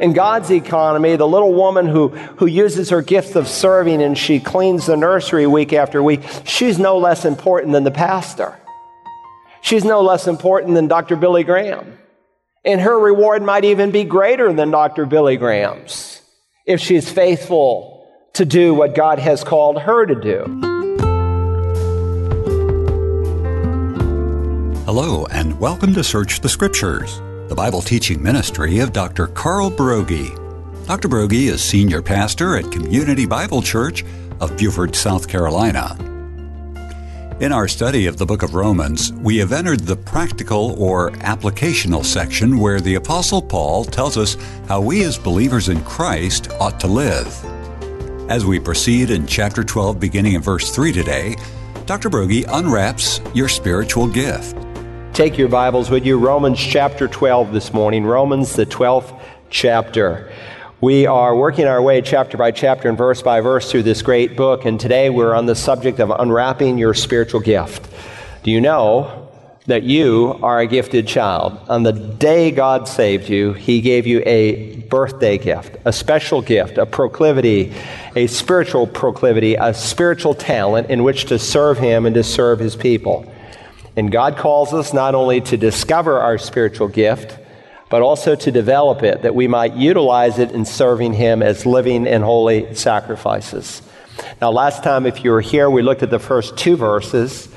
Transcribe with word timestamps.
In 0.00 0.12
God's 0.12 0.50
economy, 0.50 1.14
the 1.14 1.26
little 1.26 1.54
woman 1.54 1.86
who, 1.86 2.08
who 2.08 2.46
uses 2.46 2.90
her 2.90 3.00
gift 3.00 3.36
of 3.36 3.46
serving 3.46 4.02
and 4.02 4.18
she 4.18 4.40
cleans 4.40 4.86
the 4.86 4.96
nursery 4.96 5.46
week 5.46 5.72
after 5.72 6.02
week, 6.02 6.22
she's 6.44 6.80
no 6.80 6.98
less 6.98 7.24
important 7.24 7.72
than 7.72 7.84
the 7.84 7.92
pastor. 7.92 8.58
She's 9.62 9.84
no 9.84 10.02
less 10.02 10.26
important 10.26 10.74
than 10.74 10.88
Dr. 10.88 11.14
Billy 11.14 11.44
Graham. 11.44 11.96
And 12.64 12.80
her 12.80 12.98
reward 12.98 13.42
might 13.42 13.64
even 13.64 13.92
be 13.92 14.02
greater 14.02 14.52
than 14.52 14.72
Dr. 14.72 15.06
Billy 15.06 15.36
Graham's 15.36 16.20
if 16.66 16.80
she's 16.80 17.08
faithful 17.10 18.08
to 18.32 18.44
do 18.44 18.74
what 18.74 18.96
God 18.96 19.20
has 19.20 19.44
called 19.44 19.80
her 19.80 20.06
to 20.06 20.14
do. 20.14 20.60
Hello, 24.86 25.26
and 25.26 25.60
welcome 25.60 25.94
to 25.94 26.02
Search 26.02 26.40
the 26.40 26.48
Scriptures 26.48 27.20
the 27.54 27.62
Bible 27.62 27.82
teaching 27.82 28.20
ministry 28.20 28.80
of 28.80 28.92
Dr. 28.92 29.28
Carl 29.28 29.70
Broggi. 29.70 30.34
Dr. 30.88 31.08
Broggi 31.08 31.50
is 31.50 31.62
senior 31.62 32.02
pastor 32.02 32.56
at 32.56 32.72
Community 32.72 33.26
Bible 33.26 33.62
Church 33.62 34.04
of 34.40 34.56
Beaufort, 34.56 34.96
South 34.96 35.28
Carolina. 35.28 35.96
In 37.38 37.52
our 37.52 37.68
study 37.68 38.08
of 38.08 38.16
the 38.16 38.26
book 38.26 38.42
of 38.42 38.56
Romans, 38.56 39.12
we 39.12 39.36
have 39.36 39.52
entered 39.52 39.78
the 39.78 39.94
practical 39.94 40.74
or 40.82 41.12
applicational 41.12 42.04
section 42.04 42.58
where 42.58 42.80
the 42.80 42.96
Apostle 42.96 43.40
Paul 43.40 43.84
tells 43.84 44.18
us 44.18 44.36
how 44.66 44.80
we 44.80 45.04
as 45.04 45.16
believers 45.16 45.68
in 45.68 45.80
Christ 45.84 46.50
ought 46.58 46.80
to 46.80 46.88
live. 46.88 47.28
As 48.28 48.44
we 48.44 48.58
proceed 48.58 49.12
in 49.12 49.28
chapter 49.28 49.62
12, 49.62 50.00
beginning 50.00 50.32
in 50.32 50.42
verse 50.42 50.74
3 50.74 50.90
today, 50.90 51.36
Dr. 51.86 52.10
Broggi 52.10 52.46
unwraps 52.48 53.20
your 53.32 53.48
spiritual 53.48 54.08
gift. 54.08 54.56
Take 55.14 55.38
your 55.38 55.48
Bibles 55.48 55.90
with 55.90 56.04
you, 56.04 56.18
Romans 56.18 56.58
chapter 56.58 57.06
12 57.06 57.52
this 57.52 57.72
morning, 57.72 58.04
Romans 58.04 58.54
the 58.54 58.66
12th 58.66 59.16
chapter. 59.48 60.32
We 60.80 61.06
are 61.06 61.36
working 61.36 61.66
our 61.66 61.80
way 61.80 62.02
chapter 62.02 62.36
by 62.36 62.50
chapter 62.50 62.88
and 62.88 62.98
verse 62.98 63.22
by 63.22 63.40
verse 63.40 63.70
through 63.70 63.84
this 63.84 64.02
great 64.02 64.36
book, 64.36 64.64
and 64.64 64.78
today 64.78 65.10
we're 65.10 65.32
on 65.32 65.46
the 65.46 65.54
subject 65.54 66.00
of 66.00 66.10
unwrapping 66.10 66.78
your 66.78 66.94
spiritual 66.94 67.38
gift. 67.38 67.88
Do 68.42 68.50
you 68.50 68.60
know 68.60 69.30
that 69.66 69.84
you 69.84 70.36
are 70.42 70.58
a 70.58 70.66
gifted 70.66 71.06
child? 71.06 71.60
On 71.68 71.84
the 71.84 71.92
day 71.92 72.50
God 72.50 72.88
saved 72.88 73.28
you, 73.28 73.52
He 73.52 73.82
gave 73.82 74.08
you 74.08 74.20
a 74.26 74.78
birthday 74.88 75.38
gift, 75.38 75.76
a 75.84 75.92
special 75.92 76.42
gift, 76.42 76.76
a 76.76 76.86
proclivity, 76.86 77.72
a 78.16 78.26
spiritual 78.26 78.88
proclivity, 78.88 79.54
a 79.54 79.74
spiritual 79.74 80.34
talent 80.34 80.90
in 80.90 81.04
which 81.04 81.26
to 81.26 81.38
serve 81.38 81.78
Him 81.78 82.04
and 82.04 82.16
to 82.16 82.24
serve 82.24 82.58
His 82.58 82.74
people. 82.74 83.30
And 83.96 84.10
God 84.10 84.36
calls 84.36 84.74
us 84.74 84.92
not 84.92 85.14
only 85.14 85.40
to 85.42 85.56
discover 85.56 86.18
our 86.18 86.38
spiritual 86.38 86.88
gift, 86.88 87.38
but 87.90 88.02
also 88.02 88.34
to 88.34 88.50
develop 88.50 89.02
it, 89.02 89.22
that 89.22 89.34
we 89.34 89.46
might 89.46 89.74
utilize 89.74 90.38
it 90.38 90.50
in 90.50 90.64
serving 90.64 91.12
Him 91.12 91.42
as 91.42 91.64
living 91.64 92.06
and 92.08 92.24
holy 92.24 92.74
sacrifices. 92.74 93.82
Now, 94.40 94.50
last 94.50 94.82
time, 94.82 95.06
if 95.06 95.22
you 95.22 95.30
were 95.30 95.40
here, 95.40 95.70
we 95.70 95.82
looked 95.82 96.02
at 96.02 96.10
the 96.10 96.18
first 96.18 96.56
two 96.56 96.76
verses, 96.76 97.48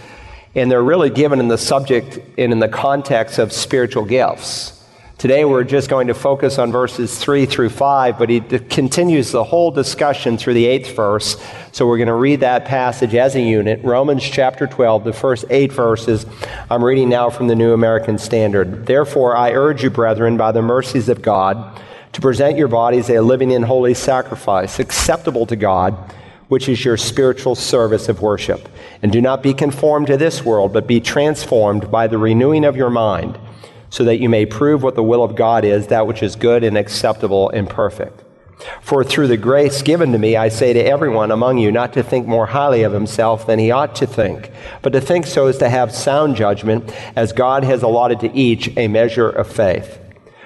and 0.53 0.71
they're 0.71 0.83
really 0.83 1.09
given 1.09 1.39
in 1.39 1.47
the 1.47 1.57
subject 1.57 2.19
and 2.37 2.51
in 2.51 2.59
the 2.59 2.67
context 2.67 3.39
of 3.39 3.51
spiritual 3.51 4.05
gifts. 4.05 4.76
Today 5.17 5.45
we're 5.45 5.63
just 5.63 5.89
going 5.89 6.05
to 6.07 6.13
focus 6.13 6.59
on 6.59 6.71
verses 6.71 7.17
3 7.17 7.47
through 7.47 7.69
5, 7.69 8.19
but 8.19 8.29
he 8.29 8.39
d- 8.39 8.59
continues 8.59 9.31
the 9.31 9.43
whole 9.43 9.71
discussion 9.71 10.37
through 10.37 10.53
the 10.53 10.67
eighth 10.67 10.95
verse. 10.95 11.37
So 11.71 11.87
we're 11.87 11.97
going 11.97 12.05
to 12.05 12.13
read 12.13 12.41
that 12.41 12.65
passage 12.65 13.15
as 13.15 13.33
a 13.33 13.41
unit. 13.41 13.83
Romans 13.83 14.21
chapter 14.21 14.67
12, 14.67 15.05
the 15.05 15.13
first 15.13 15.45
eight 15.49 15.73
verses. 15.73 16.27
I'm 16.69 16.83
reading 16.83 17.09
now 17.09 17.31
from 17.31 17.47
the 17.47 17.55
New 17.55 17.73
American 17.73 18.19
Standard. 18.19 18.85
Therefore, 18.85 19.35
I 19.35 19.53
urge 19.53 19.81
you, 19.81 19.89
brethren, 19.89 20.37
by 20.37 20.51
the 20.51 20.61
mercies 20.61 21.09
of 21.09 21.23
God, 21.23 21.81
to 22.13 22.21
present 22.21 22.55
your 22.55 22.67
bodies 22.67 23.09
a 23.09 23.19
living 23.19 23.51
and 23.53 23.65
holy 23.65 23.95
sacrifice, 23.95 24.77
acceptable 24.77 25.47
to 25.47 25.55
God, 25.55 25.95
which 26.47 26.69
is 26.69 26.85
your 26.85 26.95
spiritual 26.95 27.55
service 27.55 28.07
of 28.07 28.21
worship. 28.21 28.69
And 29.01 29.11
do 29.11 29.19
not 29.19 29.41
be 29.41 29.55
conformed 29.55 30.05
to 30.07 30.17
this 30.17 30.45
world, 30.45 30.73
but 30.73 30.85
be 30.85 31.01
transformed 31.01 31.89
by 31.89 32.05
the 32.05 32.19
renewing 32.19 32.65
of 32.65 32.75
your 32.75 32.91
mind 32.91 33.39
so 33.89 34.03
that 34.03 34.19
you 34.19 34.29
may 34.29 34.45
prove 34.45 34.83
what 34.83 34.95
the 34.95 35.03
will 35.03 35.23
of 35.23 35.35
God 35.35 35.63
is, 35.63 35.87
that 35.87 36.07
which 36.07 36.21
is 36.21 36.35
good 36.35 36.63
and 36.63 36.77
acceptable 36.77 37.49
and 37.49 37.69
perfect. 37.69 38.23
For 38.81 39.03
through 39.03 39.27
the 39.27 39.37
grace 39.37 39.81
given 39.81 40.11
to 40.11 40.17
me, 40.17 40.35
I 40.35 40.49
say 40.49 40.73
to 40.73 40.79
everyone 40.79 41.31
among 41.31 41.59
you 41.59 41.71
not 41.71 41.93
to 41.93 42.03
think 42.03 42.27
more 42.27 42.47
highly 42.47 42.83
of 42.83 42.91
himself 42.91 43.45
than 43.45 43.59
he 43.59 43.69
ought 43.69 43.95
to 43.97 44.07
think, 44.07 44.51
but 44.81 44.93
to 44.93 45.01
think 45.01 45.27
so 45.27 45.45
as 45.45 45.59
to 45.59 45.69
have 45.69 45.93
sound 45.93 46.35
judgment, 46.35 46.91
as 47.15 47.33
God 47.33 47.63
has 47.63 47.83
allotted 47.83 48.19
to 48.21 48.35
each 48.35 48.75
a 48.75 48.87
measure 48.87 49.29
of 49.29 49.47
faith. 49.47 49.99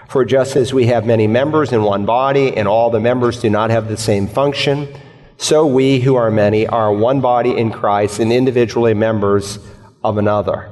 For 0.09 0.25
just 0.25 0.57
as 0.57 0.73
we 0.73 0.87
have 0.87 1.05
many 1.05 1.25
members 1.25 1.71
in 1.71 1.83
one 1.83 2.05
body, 2.05 2.55
and 2.57 2.67
all 2.67 2.89
the 2.89 2.99
members 2.99 3.39
do 3.39 3.49
not 3.49 3.69
have 3.69 3.87
the 3.87 3.95
same 3.95 4.27
function, 4.27 4.93
so 5.37 5.65
we 5.65 6.01
who 6.01 6.15
are 6.15 6.29
many 6.29 6.67
are 6.67 6.93
one 6.93 7.21
body 7.21 7.57
in 7.57 7.71
Christ 7.71 8.19
and 8.19 8.31
individually 8.31 8.93
members 8.93 9.57
of 10.03 10.17
another. 10.17 10.69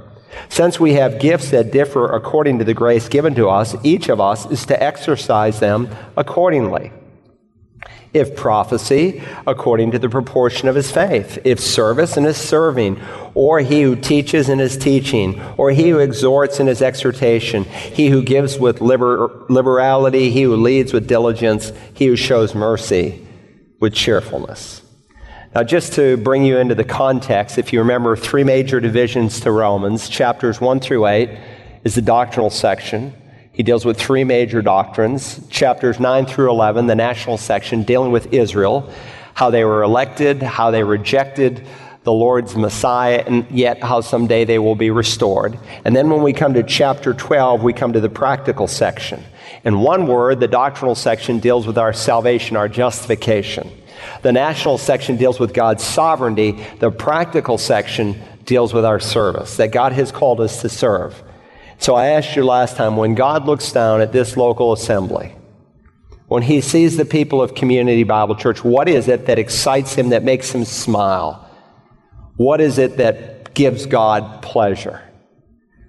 Since 0.50 0.80
we 0.80 0.94
have 0.94 1.20
gifts 1.20 1.52
that 1.52 1.72
differ 1.72 2.14
according 2.14 2.60
to 2.60 2.66
the 2.66 2.74
grace 2.74 3.08
given 3.08 3.36
to 3.36 3.50
us, 3.50 3.76
each 3.84 4.10
of 4.10 4.20
us 4.20 4.50
is 4.52 4.66
to 4.68 4.82
exercise 4.82 5.60
them 5.60 5.90
accordingly. 6.18 6.92
If 8.12 8.36
prophecy, 8.36 9.22
according 9.46 9.92
to 9.92 10.00
the 10.00 10.10
proportion 10.10 10.68
of 10.68 10.74
his 10.74 10.92
faith. 10.92 11.38
If 11.44 11.60
service, 11.60 12.18
in 12.18 12.24
his 12.24 12.38
serving. 12.38 13.00
Or 13.36 13.60
he 13.60 13.84
who 13.84 13.96
teaches 13.96 14.50
in 14.50 14.58
his 14.58 14.78
teaching. 14.78 15.40
Or 15.58 15.70
he 15.70 15.90
who 15.90 16.00
exhorts 16.00 16.60
in 16.60 16.66
his 16.66 16.82
exhortation. 16.82 17.66
He 17.66 18.10
who 18.10 18.24
gives 18.24 18.58
with 18.58 18.82
liber- 18.82 19.46
liberality. 19.48 20.32
He 20.32 20.42
who 20.42 20.56
leads 20.56 20.92
with 20.92 21.08
diligence. 21.08 21.72
He 21.94 22.08
who 22.08 22.16
shows 22.16 22.56
mercy 22.56 23.28
with 23.80 23.94
cheerfulness. 23.94 24.82
Now, 25.56 25.64
just 25.64 25.94
to 25.94 26.16
bring 26.18 26.44
you 26.44 26.60
into 26.60 26.76
the 26.76 26.84
context, 26.84 27.58
if 27.58 27.74
you 27.74 27.80
remember 27.80 28.16
three 28.16 28.44
major 28.44 28.80
divisions 28.80 29.40
to 29.40 29.52
Romans, 29.52 30.08
chapters 30.08 30.62
1 30.62 30.80
through 30.80 31.08
8 31.08 31.28
is 31.84 31.96
the 31.96 32.04
doctrinal 32.04 32.52
section. 32.52 33.16
He 33.52 33.64
deals 33.64 33.84
with 33.84 34.00
three 34.00 34.24
major 34.24 34.62
doctrines. 34.62 35.42
Chapters 35.50 36.00
9 36.00 36.28
through 36.28 36.52
11, 36.52 36.86
the 36.86 36.94
national 36.94 37.40
section, 37.40 37.82
dealing 37.82 38.12
with 38.12 38.32
Israel, 38.32 38.94
how 39.34 39.50
they 39.50 39.64
were 39.64 39.82
elected, 39.82 40.44
how 40.44 40.70
they 40.70 40.84
rejected 40.84 41.66
the 42.04 42.14
Lord's 42.14 42.56
Messiah, 42.56 43.24
and 43.26 43.50
yet 43.50 43.82
how 43.82 44.02
someday 44.02 44.46
they 44.46 44.60
will 44.60 44.76
be 44.76 44.92
restored. 44.92 45.58
And 45.84 45.96
then 45.96 46.12
when 46.12 46.22
we 46.22 46.32
come 46.32 46.54
to 46.54 46.64
chapter 46.64 47.16
12, 47.16 47.64
we 47.64 47.74
come 47.74 47.94
to 47.94 48.00
the 48.00 48.08
practical 48.08 48.68
section. 48.68 49.24
In 49.64 49.80
one 49.80 50.06
word, 50.06 50.42
the 50.42 50.48
doctrinal 50.48 50.94
section 50.94 51.40
deals 51.40 51.66
with 51.66 51.80
our 51.80 51.92
salvation, 51.92 52.56
our 52.56 52.70
justification. 52.70 53.72
The 54.22 54.32
national 54.32 54.78
section 54.78 55.18
deals 55.18 55.40
with 55.40 55.54
God's 55.54 55.84
sovereignty. 55.84 56.64
The 56.80 56.92
practical 56.92 57.58
section 57.58 58.22
deals 58.46 58.74
with 58.74 58.86
our 58.86 59.00
service, 59.00 59.58
that 59.58 59.72
God 59.72 59.94
has 59.94 60.12
called 60.12 60.42
us 60.42 60.62
to 60.62 60.70
serve. 60.70 61.22
So 61.78 61.96
I 61.96 62.08
asked 62.08 62.36
you 62.36 62.44
last 62.44 62.76
time 62.76 62.98
when 62.98 63.16
God 63.16 63.46
looks 63.46 63.72
down 63.72 64.02
at 64.02 64.12
this 64.12 64.36
local 64.36 64.74
assembly, 64.74 65.36
when 66.28 66.44
he 66.44 66.62
sees 66.62 66.98
the 66.98 67.06
people 67.06 67.42
of 67.42 67.56
Community 67.56 68.04
Bible 68.04 68.36
Church, 68.36 68.64
what 68.64 68.90
is 68.90 69.08
it 69.08 69.28
that 69.28 69.40
excites 69.40 69.94
him, 69.94 70.10
that 70.10 70.24
makes 70.24 70.52
him 70.52 70.66
smile? 70.66 71.50
What 72.38 72.62
is 72.62 72.78
it 72.78 72.98
that 72.98 73.54
gives 73.54 73.86
God 73.86 74.42
pleasure? 74.42 75.02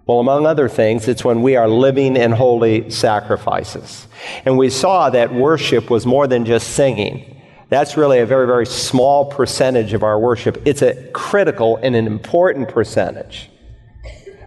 Well, 0.07 0.19
among 0.19 0.47
other 0.47 0.69
things, 0.69 1.09
it's 1.09 1.25
when 1.25 1.43
we 1.43 1.57
are 1.57 1.69
living 1.69 2.17
in 2.17 2.33
holy 2.33 2.91
sacrifices. 2.91 4.09
And 4.45 4.59
we 4.59 4.71
saw 4.71 5.11
that 5.11 5.33
worship 5.33 5.89
was 5.89 6.05
more 6.05 6.27
than 6.27 6.45
just 6.45 6.71
singing. 6.71 7.40
That's 7.71 7.97
really 7.97 8.19
a 8.19 8.27
very, 8.27 8.47
very 8.47 8.67
small 8.67 9.25
percentage 9.27 9.93
of 9.93 10.03
our 10.03 10.19
worship. 10.19 10.61
It's 10.67 10.83
a 10.83 11.11
critical 11.13 11.77
and 11.77 11.95
an 11.95 12.07
important 12.07 12.69
percentage. 12.69 13.49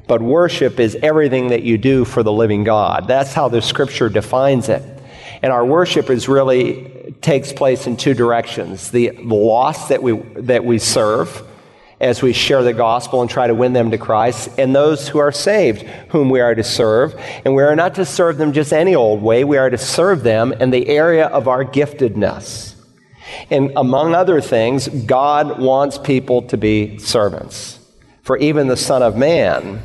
But 0.07 0.21
worship 0.21 0.79
is 0.79 0.97
everything 1.01 1.47
that 1.47 1.63
you 1.63 1.77
do 1.77 2.03
for 2.03 2.21
the 2.21 2.33
living 2.33 2.65
God. 2.65 3.07
That's 3.07 3.33
how 3.33 3.47
the 3.47 3.61
scripture 3.61 4.09
defines 4.09 4.67
it. 4.67 4.83
And 5.41 5.53
our 5.53 5.65
worship 5.65 6.09
is 6.09 6.27
really 6.27 7.15
takes 7.21 7.53
place 7.53 7.87
in 7.87 7.95
two 7.95 8.13
directions. 8.13 8.91
The 8.91 9.11
lost 9.11 9.89
that 9.89 10.03
we, 10.03 10.17
that 10.35 10.65
we 10.65 10.77
serve 10.77 11.47
as 12.01 12.21
we 12.21 12.33
share 12.33 12.63
the 12.63 12.73
gospel 12.73 13.21
and 13.21 13.29
try 13.29 13.47
to 13.47 13.55
win 13.55 13.71
them 13.71 13.91
to 13.91 13.97
Christ, 13.97 14.49
and 14.57 14.75
those 14.75 15.07
who 15.07 15.19
are 15.19 15.31
saved, 15.31 15.83
whom 16.09 16.29
we 16.29 16.41
are 16.41 16.53
to 16.53 16.63
serve. 16.63 17.15
And 17.45 17.55
we 17.55 17.63
are 17.63 17.75
not 17.77 17.95
to 17.95 18.05
serve 18.05 18.37
them 18.37 18.51
just 18.51 18.73
any 18.73 18.93
old 18.93 19.21
way. 19.21 19.45
We 19.45 19.57
are 19.57 19.69
to 19.69 19.77
serve 19.77 20.23
them 20.23 20.51
in 20.51 20.71
the 20.71 20.89
area 20.89 21.27
of 21.27 21.47
our 21.47 21.63
giftedness. 21.63 22.72
And 23.49 23.71
among 23.75 24.15
other 24.15 24.41
things, 24.41 24.87
God 24.87 25.59
wants 25.59 25.97
people 25.97 26.41
to 26.43 26.57
be 26.57 26.97
servants. 26.99 27.79
For 28.21 28.37
even 28.37 28.67
the 28.67 28.77
Son 28.77 29.01
of 29.03 29.15
Man 29.17 29.83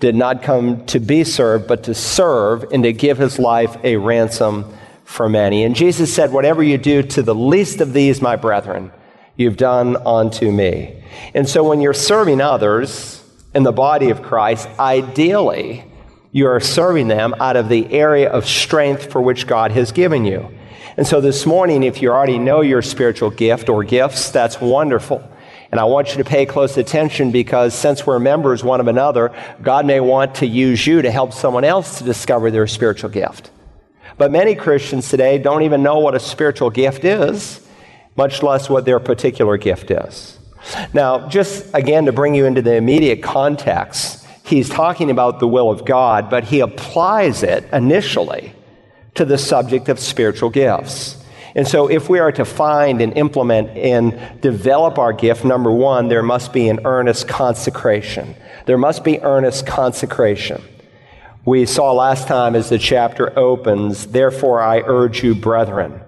did 0.00 0.14
not 0.14 0.42
come 0.42 0.84
to 0.86 1.00
be 1.00 1.24
served, 1.24 1.66
but 1.66 1.84
to 1.84 1.94
serve 1.94 2.64
and 2.72 2.82
to 2.82 2.92
give 2.92 3.18
his 3.18 3.38
life 3.38 3.76
a 3.84 3.96
ransom 3.96 4.64
for 5.04 5.28
many. 5.28 5.64
And 5.64 5.74
Jesus 5.74 6.12
said, 6.12 6.32
Whatever 6.32 6.62
you 6.62 6.78
do 6.78 7.02
to 7.02 7.22
the 7.22 7.34
least 7.34 7.80
of 7.80 7.92
these, 7.92 8.20
my 8.20 8.36
brethren, 8.36 8.90
you've 9.36 9.56
done 9.56 9.96
unto 10.06 10.50
me. 10.50 11.02
And 11.34 11.48
so 11.48 11.62
when 11.64 11.80
you're 11.80 11.92
serving 11.92 12.40
others 12.40 13.22
in 13.54 13.62
the 13.62 13.72
body 13.72 14.10
of 14.10 14.22
Christ, 14.22 14.68
ideally, 14.78 15.84
You 16.34 16.48
are 16.48 16.58
serving 16.58 17.06
them 17.06 17.32
out 17.38 17.54
of 17.54 17.68
the 17.68 17.92
area 17.92 18.28
of 18.28 18.44
strength 18.44 19.12
for 19.12 19.22
which 19.22 19.46
God 19.46 19.70
has 19.70 19.92
given 19.92 20.24
you. 20.24 20.50
And 20.96 21.06
so 21.06 21.20
this 21.20 21.44
morning, 21.44 21.82
if 21.82 22.00
you 22.00 22.10
already 22.10 22.38
know 22.38 22.60
your 22.60 22.80
spiritual 22.80 23.30
gift 23.30 23.68
or 23.68 23.82
gifts, 23.82 24.30
that's 24.30 24.60
wonderful. 24.60 25.28
And 25.72 25.80
I 25.80 25.84
want 25.84 26.12
you 26.12 26.22
to 26.22 26.28
pay 26.28 26.46
close 26.46 26.76
attention 26.76 27.32
because 27.32 27.74
since 27.74 28.06
we're 28.06 28.20
members 28.20 28.62
one 28.62 28.78
of 28.78 28.86
another, 28.86 29.34
God 29.60 29.86
may 29.86 29.98
want 29.98 30.36
to 30.36 30.46
use 30.46 30.86
you 30.86 31.02
to 31.02 31.10
help 31.10 31.32
someone 31.32 31.64
else 31.64 31.98
to 31.98 32.04
discover 32.04 32.52
their 32.52 32.68
spiritual 32.68 33.10
gift. 33.10 33.50
But 34.16 34.30
many 34.30 34.54
Christians 34.54 35.08
today 35.08 35.38
don't 35.38 35.62
even 35.62 35.82
know 35.82 35.98
what 35.98 36.14
a 36.14 36.20
spiritual 36.20 36.70
gift 36.70 37.04
is, 37.04 37.60
much 38.16 38.40
less 38.44 38.70
what 38.70 38.84
their 38.84 39.00
particular 39.00 39.56
gift 39.56 39.90
is. 39.90 40.38
Now, 40.92 41.28
just 41.28 41.74
again 41.74 42.04
to 42.06 42.12
bring 42.12 42.36
you 42.36 42.46
into 42.46 42.62
the 42.62 42.76
immediate 42.76 43.20
context, 43.20 44.24
he's 44.44 44.68
talking 44.68 45.10
about 45.10 45.40
the 45.40 45.48
will 45.48 45.72
of 45.72 45.84
God, 45.84 46.30
but 46.30 46.44
he 46.44 46.60
applies 46.60 47.42
it 47.42 47.68
initially 47.72 48.54
to 49.14 49.24
the 49.24 49.38
subject 49.38 49.88
of 49.88 49.98
spiritual 49.98 50.50
gifts. 50.50 51.16
And 51.56 51.68
so, 51.68 51.88
if 51.88 52.08
we 52.08 52.18
are 52.18 52.32
to 52.32 52.44
find 52.44 53.00
and 53.00 53.16
implement 53.16 53.70
and 53.70 54.40
develop 54.40 54.98
our 54.98 55.12
gift, 55.12 55.44
number 55.44 55.70
one, 55.70 56.08
there 56.08 56.22
must 56.22 56.52
be 56.52 56.68
an 56.68 56.80
earnest 56.84 57.28
consecration. 57.28 58.34
There 58.66 58.78
must 58.78 59.04
be 59.04 59.20
earnest 59.20 59.64
consecration. 59.64 60.62
We 61.44 61.66
saw 61.66 61.92
last 61.92 62.26
time 62.26 62.56
as 62.56 62.70
the 62.70 62.78
chapter 62.78 63.38
opens, 63.38 64.06
therefore 64.06 64.62
I 64.62 64.80
urge 64.80 65.22
you, 65.22 65.34
brethren. 65.34 66.00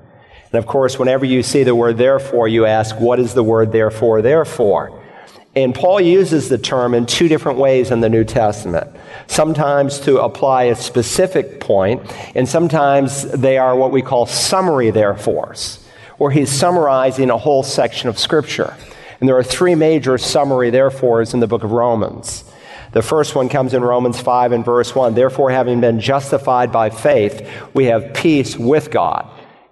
And 0.52 0.54
of 0.54 0.66
course, 0.66 0.98
whenever 0.98 1.24
you 1.24 1.42
see 1.42 1.62
the 1.62 1.74
word 1.74 1.98
therefore, 1.98 2.48
you 2.48 2.64
ask, 2.64 2.98
what 2.98 3.20
is 3.20 3.34
the 3.34 3.42
word 3.44 3.70
therefore, 3.70 4.22
therefore? 4.22 5.02
And 5.56 5.74
Paul 5.74 6.02
uses 6.02 6.50
the 6.50 6.58
term 6.58 6.92
in 6.92 7.06
two 7.06 7.28
different 7.28 7.58
ways 7.58 7.90
in 7.90 8.00
the 8.00 8.10
New 8.10 8.24
Testament. 8.24 8.94
Sometimes 9.26 9.98
to 10.00 10.20
apply 10.20 10.64
a 10.64 10.76
specific 10.76 11.60
point, 11.60 12.02
and 12.34 12.46
sometimes 12.46 13.22
they 13.22 13.56
are 13.56 13.74
what 13.74 13.90
we 13.90 14.02
call 14.02 14.26
summary 14.26 14.90
therefores, 14.90 15.82
where 16.18 16.30
he's 16.30 16.50
summarizing 16.50 17.30
a 17.30 17.38
whole 17.38 17.62
section 17.62 18.10
of 18.10 18.18
Scripture. 18.18 18.76
And 19.18 19.26
there 19.26 19.38
are 19.38 19.42
three 19.42 19.74
major 19.74 20.18
summary 20.18 20.68
therefores 20.68 21.32
in 21.32 21.40
the 21.40 21.46
book 21.46 21.64
of 21.64 21.72
Romans. 21.72 22.44
The 22.92 23.00
first 23.00 23.34
one 23.34 23.48
comes 23.48 23.72
in 23.72 23.82
Romans 23.82 24.20
5 24.20 24.52
and 24.52 24.62
verse 24.62 24.94
1. 24.94 25.14
Therefore, 25.14 25.50
having 25.50 25.80
been 25.80 26.00
justified 26.00 26.70
by 26.70 26.90
faith, 26.90 27.50
we 27.72 27.86
have 27.86 28.12
peace 28.12 28.58
with 28.58 28.90
God 28.90 29.26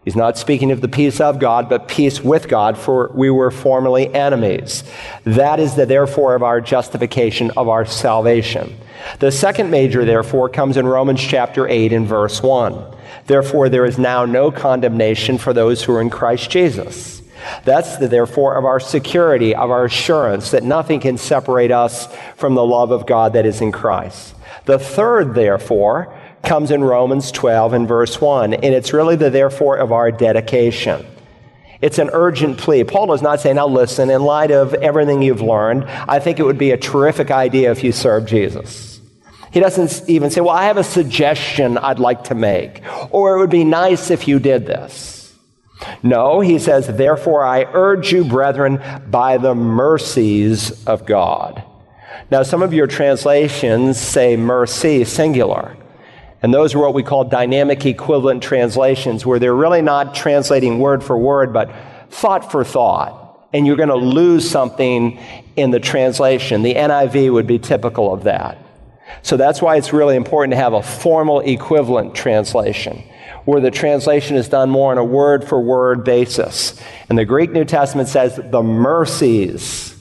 He's 0.05 0.17
not 0.17 0.37
speaking 0.37 0.71
of 0.71 0.83
the 0.83 0.89
peace 0.89 1.19
of 1.19 1.39
God, 1.39 1.69
but 1.69 1.89
peace 1.89 2.21
with 2.21 2.47
God, 2.47 2.77
for 2.77 3.11
we 3.15 3.31
were 3.31 3.51
formerly 3.51 4.13
enemies. 4.15 4.85
That 5.25 5.59
is 5.59 5.75
the 5.75 5.87
therefore 5.87 6.35
of 6.35 6.43
our 6.43 6.61
justification, 6.61 7.51
of 7.53 7.69
our 7.69 7.87
salvation. 7.87 8.77
The 9.21 9.33
second 9.33 9.71
major 9.71 10.05
therefore 10.05 10.51
comes 10.51 10.77
in 10.77 10.87
Romans 10.87 11.23
chapter 11.23 11.67
8 11.67 11.93
and 11.93 12.07
verse 12.07 12.43
1. 12.43 12.95
Therefore, 13.27 13.71
there 13.71 13.87
is 13.87 13.99
now 13.99 14.27
no 14.27 14.51
condemnation 14.51 15.39
for 15.39 15.55
those 15.55 15.83
who 15.83 15.95
are 15.95 16.03
in 16.03 16.11
Christ 16.11 16.51
Jesus. 16.51 17.23
That's 17.65 17.97
the 17.97 18.09
therefore 18.09 18.57
of 18.57 18.65
our 18.65 18.81
security, 18.81 19.55
of 19.55 19.71
our 19.71 19.87
assurance 19.87 20.51
that 20.51 20.63
nothing 20.63 21.01
can 21.01 21.17
separate 21.17 21.71
us 21.71 22.09
from 22.37 22.55
the 22.55 22.65
love 22.65 22.91
of 22.91 23.07
God 23.07 23.33
that 23.35 23.47
is 23.47 23.61
in 23.61 23.73
Christ. 23.73 24.35
The 24.67 24.79
third, 24.79 25.35
therefore, 25.35 26.19
comes 26.45 26.71
in 26.71 26.85
Romans 26.85 27.33
12 27.33 27.73
and 27.73 27.89
verse 27.89 28.21
1, 28.21 28.55
and 28.55 28.75
it's 28.75 28.93
really 28.93 29.17
the 29.17 29.31
therefore 29.31 29.77
of 29.77 29.93
our 29.93 30.11
dedication. 30.11 31.07
It's 31.81 31.99
an 31.99 32.11
urgent 32.13 32.59
plea. 32.59 32.85
Paul 32.85 33.09
does 33.09 33.21
not 33.21 33.41
say, 33.41 33.53
now 33.53 33.67
listen, 33.67 34.09
in 34.11 34.23
light 34.23 34.51
of 34.51 34.73
everything 34.75 35.23
you've 35.23 35.43
learned, 35.43 35.85
I 35.85 36.19
think 36.19 36.39
it 36.39 36.45
would 36.45 36.59
be 36.59 36.71
a 36.71 36.77
terrific 36.77 37.31
idea 37.31 37.71
if 37.71 37.85
you 37.85 37.93
serve 37.93 38.27
Jesus. 38.27 39.01
He 39.53 39.61
doesn't 39.61 40.09
even 40.09 40.31
say, 40.31 40.41
well, 40.41 40.57
I 40.57 40.65
have 40.65 40.79
a 40.79 40.85
suggestion 40.85 41.79
I'd 41.79 41.99
like 41.99 42.25
to 42.25 42.35
make, 42.35 42.83
or 43.11 43.37
it 43.37 43.39
would 43.39 43.51
be 43.51 43.65
nice 43.65 44.11
if 44.11 44.27
you 44.27 44.39
did 44.39 44.67
this. 44.67 45.33
No, 46.03 46.41
he 46.41 46.59
says, 46.59 46.87
therefore 46.87 47.45
I 47.45 47.65
urge 47.73 48.13
you, 48.13 48.25
brethren, 48.25 48.83
by 49.09 49.39
the 49.39 49.55
mercies 49.55 50.85
of 50.87 51.07
God. 51.07 51.63
Now, 52.31 52.43
some 52.43 52.63
of 52.63 52.73
your 52.73 52.87
translations 52.87 54.01
say 54.01 54.37
mercy, 54.37 55.05
singular. 55.05 55.77
And 56.45 56.53
those 56.53 56.75
are 56.75 56.79
what 56.79 56.93
we 56.93 57.03
call 57.03 57.25
dynamic 57.25 57.87
equivalent 57.87 58.43
translations, 58.43 59.25
where 59.25 59.39
they're 59.39 59.55
really 59.55 59.81
not 59.81 60.15
translating 60.15 60.79
word 60.79 61.03
for 61.03 61.17
word, 61.17 61.55
but 61.55 61.73
thought 62.11 62.53
for 62.53 62.63
thought. 62.63 63.49
And 63.55 63.67
you're 63.67 63.79
going 63.79 63.89
to 63.89 63.95
lose 63.95 64.51
something 64.51 65.19
in 65.57 65.71
the 65.71 65.81
translation. 65.81 66.63
The 66.63 66.75
NIV 66.75 67.33
would 67.33 67.47
be 67.47 67.59
typical 67.59 68.13
of 68.13 68.25
that. 68.25 68.59
So 69.23 69.39
that's 69.39 69.63
why 69.63 69.77
it's 69.77 69.95
really 69.95 70.17
important 70.17 70.53
to 70.53 70.59
have 70.59 70.75
a 70.75 70.83
formal 70.83 71.41
equivalent 71.41 72.15
translation, 72.15 73.03
where 73.47 73.63
the 73.63 73.71
translation 73.71 74.37
is 74.37 74.47
done 74.47 74.69
more 74.69 74.93
on 74.93 74.99
a 74.99 75.05
word 75.05 75.49
for 75.49 75.59
word 75.59 76.05
basis. 76.05 76.79
And 77.09 77.17
the 77.17 77.25
Greek 77.25 77.53
New 77.53 77.65
Testament 77.65 78.11
says 78.11 78.39
the 78.51 78.63
mercies 78.63 79.94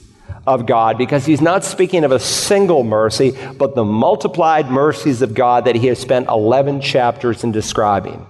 of 0.46 0.66
God 0.66 0.98
because 0.98 1.24
he's 1.24 1.40
not 1.40 1.64
speaking 1.64 2.04
of 2.04 2.12
a 2.12 2.18
single 2.18 2.84
mercy, 2.84 3.36
but 3.56 3.74
the 3.74 3.84
multiplied 3.84 4.70
mercies 4.70 5.22
of 5.22 5.34
God 5.34 5.64
that 5.64 5.74
he 5.74 5.86
has 5.88 5.98
spent 5.98 6.28
11 6.28 6.80
chapters 6.80 7.44
in 7.44 7.52
describing. 7.52 8.26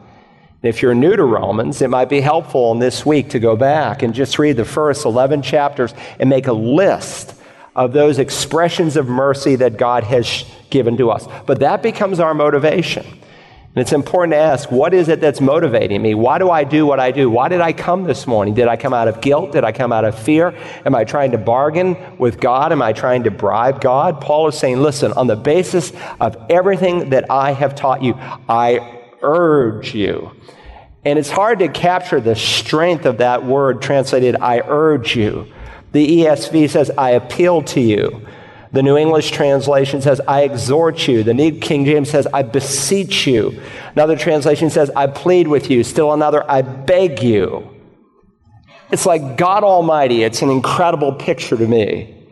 if 0.63 0.81
you're 0.81 0.95
new 0.95 1.15
to 1.15 1.25
Romans, 1.25 1.83
it 1.83 1.91
might 1.91 2.09
be 2.09 2.21
helpful 2.21 2.73
in 2.73 2.79
this 2.79 3.05
week 3.05 3.31
to 3.31 3.39
go 3.39 3.55
back 3.55 4.03
and 4.03 4.15
just 4.15 4.39
read 4.39 4.57
the 4.57 4.65
first 4.65 5.05
11 5.05 5.43
chapters 5.43 5.93
and 6.19 6.31
make 6.31 6.47
a 6.47 6.53
list 6.53 7.35
of 7.77 7.93
those 7.93 8.19
expressions 8.19 8.97
of 8.97 9.07
mercy 9.07 9.57
that 9.57 9.77
God 9.77 10.05
has 10.05 10.45
given 10.71 10.97
to 10.97 11.11
us. 11.11 11.27
But 11.47 11.61
that 11.61 11.83
becomes 11.83 12.21
our 12.21 12.33
motivation. 12.33 13.05
And 13.77 13.83
it's 13.83 13.93
important 13.93 14.35
to 14.35 14.37
ask, 14.37 14.71
what 14.71 14.95
is 14.95 15.09
it 15.09 15.21
that's 15.21 15.41
motivating 15.41 16.01
me? 16.01 16.15
Why 16.15 16.39
do 16.39 16.49
I 16.49 16.63
do 16.63 16.87
what 16.87 17.01
I 17.01 17.11
do? 17.11 17.29
Why 17.29 17.49
did 17.49 17.61
I 17.61 17.73
come 17.73 18.05
this 18.05 18.25
morning? 18.25 18.55
Did 18.55 18.69
I 18.69 18.77
come 18.77 18.95
out 18.95 19.09
of 19.09 19.21
guilt? 19.21 19.51
Did 19.51 19.65
I 19.65 19.73
come 19.73 19.93
out 19.93 20.05
of 20.05 20.17
fear? 20.17 20.57
Am 20.87 20.95
I 20.95 21.03
trying 21.03 21.33
to 21.33 21.39
bargain 21.39 21.97
with 22.17 22.39
God? 22.39 22.71
Am 22.71 22.81
I 22.81 22.93
trying 22.93 23.25
to 23.25 23.33
bribe 23.33 23.81
God? 23.81 24.21
Paul 24.21 24.47
is 24.47 24.57
saying, 24.57 24.81
listen, 24.81 25.13
on 25.15 25.27
the 25.27 25.35
basis 25.35 25.93
of 26.21 26.37
everything 26.49 27.11
that 27.11 27.29
I 27.33 27.51
have 27.51 27.75
taught 27.75 28.01
you, 28.01 28.15
I 28.49 29.03
urge 29.23 29.93
you. 29.93 30.31
And 31.05 31.19
it's 31.19 31.31
hard 31.31 31.59
to 31.59 31.69
capture 31.69 32.21
the 32.21 32.37
strength 32.37 33.07
of 33.07 33.19
that 33.19 33.45
word 33.45 33.83
translated, 33.83 34.37
I 34.37 34.61
urge 34.61 35.17
you. 35.17 35.53
The 35.91 36.21
ESV 36.21 36.71
says, 36.71 36.93
I 36.97 37.11
appeal 37.11 37.63
to 37.63 37.81
you. 37.81 38.25
The 38.75 38.83
New 38.83 38.97
English 38.97 39.31
translation 39.31 40.03
says, 40.03 40.21
I 40.27 40.43
exhort 40.43 41.07
you. 41.07 41.23
The 41.23 41.33
New 41.33 41.61
King 41.61 41.85
James 41.85 42.11
says, 42.11 42.27
I 42.35 42.43
beseech 42.43 43.25
you. 43.25 43.63
Another 43.93 44.17
translation 44.17 44.69
says, 44.69 44.91
I 44.97 45.07
plead 45.07 45.47
with 45.47 45.71
you. 45.71 45.85
Still 45.85 46.13
another, 46.13 46.45
I 46.51 46.63
beg 46.63 47.23
you. 47.23 47.73
It's 48.91 49.07
like 49.07 49.37
God 49.37 49.63
Almighty. 49.63 50.25
It's 50.25 50.43
an 50.43 50.51
incredible 50.51 51.13
picture 51.13 51.57
to 51.57 51.69
me. 51.69 52.27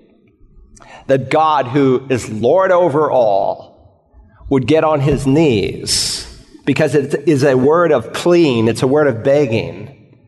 That 1.06 1.30
God, 1.30 1.68
who 1.68 2.08
is 2.10 2.28
Lord 2.28 2.72
over 2.72 3.08
all, 3.08 4.10
would 4.50 4.66
get 4.66 4.82
on 4.82 4.98
his 4.98 5.28
knees 5.28 6.26
because 6.64 6.96
it 6.96 7.28
is 7.28 7.44
a 7.44 7.54
word 7.54 7.92
of 7.92 8.12
pleading, 8.12 8.66
it's 8.66 8.82
a 8.82 8.88
word 8.88 9.06
of 9.06 9.22
begging. 9.22 10.18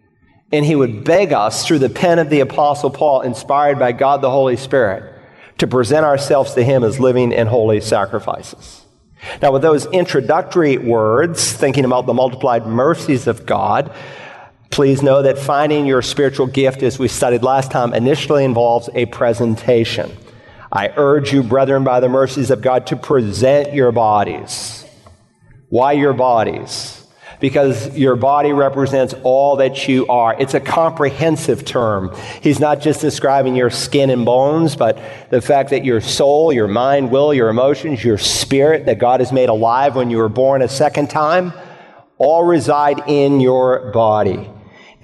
And 0.53 0.65
he 0.65 0.77
would 0.77 1.03
beg 1.03 1.33
us 1.33 1.67
through 1.67 1.81
the 1.81 1.89
pen 1.89 2.21
of 2.21 2.31
the 2.31 2.39
Apostle 2.39 2.91
Paul, 2.91 3.23
inspired 3.23 3.81
by 3.81 3.91
God 3.91 4.23
the 4.23 4.31
Holy 4.31 4.57
Spirit 4.57 5.14
to 5.59 5.67
present 5.67 6.05
ourselves 6.05 6.55
to 6.55 6.65
Him 6.65 6.83
as 6.85 7.01
living 7.01 7.33
and 7.33 7.49
holy 7.49 7.81
sacrifices. 7.81 8.85
Now, 9.41 9.53
with 9.53 9.63
those 9.63 9.87
introductory 9.87 10.77
words, 10.79 11.53
thinking 11.53 11.85
about 11.85 12.07
the 12.07 12.15
multiplied 12.15 12.67
mercies 12.67 13.27
of 13.27 13.47
God, 13.47 13.93
please 14.71 15.03
know 15.03 15.23
that 15.23 15.39
finding 15.39 15.87
your 15.87 16.03
spiritual 16.03 16.47
gift, 16.47 16.83
as 16.83 16.99
we 16.99 17.09
studied 17.09 17.43
last 17.43 17.71
time, 17.71 17.95
initially 17.95 18.45
involves 18.45 18.91
a 18.95 19.07
presentation. 19.07 20.15
I 20.71 20.93
urge 20.97 21.33
you, 21.33 21.43
brethren, 21.43 21.85
by 21.85 22.01
the 22.01 22.09
mercies 22.09 22.51
of 22.51 22.61
God, 22.61 22.89
to 22.89 22.97
present 22.97 23.73
your 23.73 23.93
bodies. 23.93 24.85
Why 25.69 25.93
your 25.93 26.13
bodies? 26.13 27.04
Because 27.45 27.95
your 27.95 28.17
body 28.17 28.55
represents 28.55 29.15
all 29.23 29.57
that 29.57 29.87
you 29.87 30.07
are. 30.07 30.35
It's 30.41 30.55
a 30.55 30.61
comprehensive 30.61 31.63
term. 31.63 32.11
He's 32.41 32.59
not 32.59 32.81
just 32.81 33.03
describing 33.03 33.55
your 33.55 33.69
skin 33.69 34.09
and 34.09 34.25
bones, 34.25 34.77
but 34.77 34.99
the 35.29 35.43
fact 35.43 35.69
that 35.69 35.85
your 35.85 36.01
soul, 36.01 36.55
your 36.55 36.69
mind, 36.69 37.11
will, 37.11 37.35
your 37.35 37.51
emotions, 37.51 38.03
your 38.03 38.17
spirit 38.17 38.87
that 38.87 38.99
God 38.99 39.21
has 39.21 39.31
made 39.31 39.51
alive 39.51 39.95
when 39.95 40.09
you 40.09 40.17
were 40.17 40.31
born 40.31 40.63
a 40.63 40.69
second 40.69 41.11
time, 41.11 41.53
all 42.17 42.45
reside 42.45 43.03
in 43.09 43.41
your 43.41 43.91
body. 43.93 44.49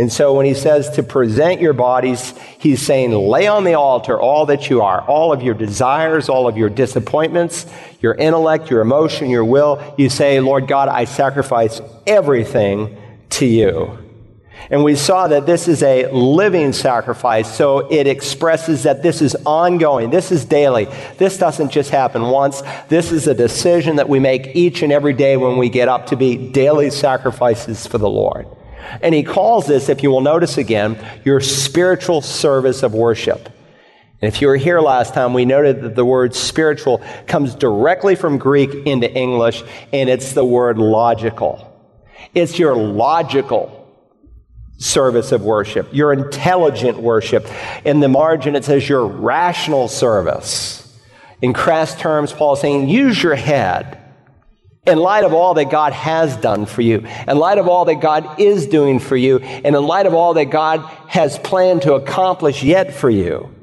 And 0.01 0.11
so 0.11 0.33
when 0.33 0.47
he 0.47 0.55
says 0.55 0.89
to 0.93 1.03
present 1.03 1.61
your 1.61 1.75
bodies, 1.75 2.33
he's 2.59 2.81
saying 2.81 3.11
lay 3.11 3.47
on 3.47 3.65
the 3.65 3.75
altar 3.75 4.19
all 4.19 4.47
that 4.47 4.71
you 4.71 4.81
are, 4.81 5.03
all 5.03 5.31
of 5.31 5.43
your 5.43 5.53
desires, 5.53 6.31
all 6.31 6.49
of 6.49 6.57
your 6.57 6.71
disappointments, 6.71 7.67
your 8.01 8.15
intellect, 8.15 8.71
your 8.71 8.81
emotion, 8.81 9.29
your 9.29 9.45
will. 9.45 9.95
You 9.99 10.09
say, 10.09 10.41
Lord 10.41 10.67
God, 10.67 10.89
I 10.89 11.05
sacrifice 11.05 11.83
everything 12.07 12.97
to 13.29 13.45
you. 13.45 13.99
And 14.71 14.83
we 14.85 14.97
saw 14.97 15.29
that 15.29 15.45
this 15.45 15.69
is 15.69 15.83
a 15.83 16.11
living 16.11 16.73
sacrifice, 16.73 17.55
so 17.55 17.81
it 17.91 18.07
expresses 18.07 18.85
that 18.85 19.03
this 19.03 19.21
is 19.21 19.37
ongoing. 19.45 20.09
This 20.09 20.33
is 20.33 20.47
daily. 20.47 20.87
This 21.19 21.37
doesn't 21.37 21.73
just 21.73 21.91
happen 21.91 22.23
once. 22.23 22.63
This 22.89 23.13
is 23.13 23.27
a 23.27 23.35
decision 23.35 23.97
that 23.97 24.09
we 24.09 24.19
make 24.19 24.57
each 24.57 24.81
and 24.81 24.93
every 24.93 25.13
day 25.13 25.37
when 25.37 25.59
we 25.59 25.69
get 25.69 25.89
up 25.89 26.07
to 26.07 26.17
be 26.17 26.39
daily 26.53 26.89
sacrifices 26.89 27.87
for 27.87 27.99
the 27.99 28.09
Lord. 28.09 28.47
And 29.03 29.15
he 29.15 29.23
calls 29.23 29.67
this, 29.67 29.89
if 29.89 30.03
you 30.03 30.11
will 30.11 30.21
notice 30.21 30.59
again, 30.59 30.99
your 31.25 31.41
spiritual 31.41 32.21
service 32.21 32.83
of 32.83 32.95
worship. 32.95 33.49
And 34.23 34.33
if 34.33 34.43
you 34.43 34.49
were 34.49 34.57
here 34.57 34.81
last 34.81 35.15
time, 35.15 35.33
we 35.33 35.45
noted 35.45 35.81
that 35.83 35.95
the 35.95 36.05
word 36.05 36.35
spiritual 36.35 37.03
comes 37.27 37.55
directly 37.55 38.15
from 38.15 38.37
Greek 38.37 38.87
into 38.87 39.11
English, 39.11 39.63
and 39.93 40.11
it's 40.11 40.35
the 40.35 40.45
word 40.45 40.77
logical. 40.77 41.67
It's 42.35 42.59
your 42.59 42.77
logical 42.77 43.77
service 44.77 45.33
of 45.33 45.43
worship, 45.43 45.89
your 45.93 46.13
intelligent 46.13 46.99
worship. 46.99 47.47
In 47.85 48.01
the 48.01 48.09
margin, 48.09 48.57
it 48.57 48.65
says 48.65 48.89
your 48.89 49.07
rational 49.07 49.89
service. 49.89 50.99
In 51.43 51.53
crass 51.55 51.95
terms, 51.99 52.33
Paul 52.33 52.55
is 52.55 52.61
saying, 52.61 52.89
use 52.89 53.23
your 53.23 53.35
head. 53.35 54.00
In 54.87 54.99
light 54.99 55.25
of 55.25 55.33
all 55.33 55.55
that 55.55 55.71
God 55.71 55.93
has 55.93 56.37
done 56.37 56.67
for 56.67 56.81
you, 56.81 57.07
in 57.29 57.37
light 57.37 57.59
of 57.59 57.69
all 57.69 57.85
that 57.85 58.01
God 58.01 58.41
is 58.41 58.67
doing 58.67 58.99
for 58.99 59.17
you, 59.17 59.39
and 59.39 59.77
in 59.77 59.87
light 59.87 60.07
of 60.07 60.15
all 60.15 60.35
that 60.35 60.47
God 60.47 60.81
has 61.07 61.39
planned 61.39 61.83
to 61.83 61.95
accomplish 61.95 62.63
yet 62.63 62.95
for 62.95 63.11
you, 63.11 63.55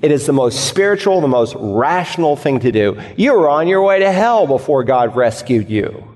it 0.00 0.10
is 0.10 0.26
the 0.26 0.32
most 0.32 0.66
spiritual, 0.66 1.20
the 1.20 1.28
most 1.28 1.54
rational 1.58 2.36
thing 2.36 2.60
to 2.60 2.72
do. 2.72 3.00
You 3.16 3.34
were 3.34 3.48
on 3.48 3.68
your 3.68 3.82
way 3.82 4.00
to 4.00 4.10
hell 4.10 4.46
before 4.46 4.82
God 4.82 5.14
rescued 5.14 5.68
you 5.68 6.12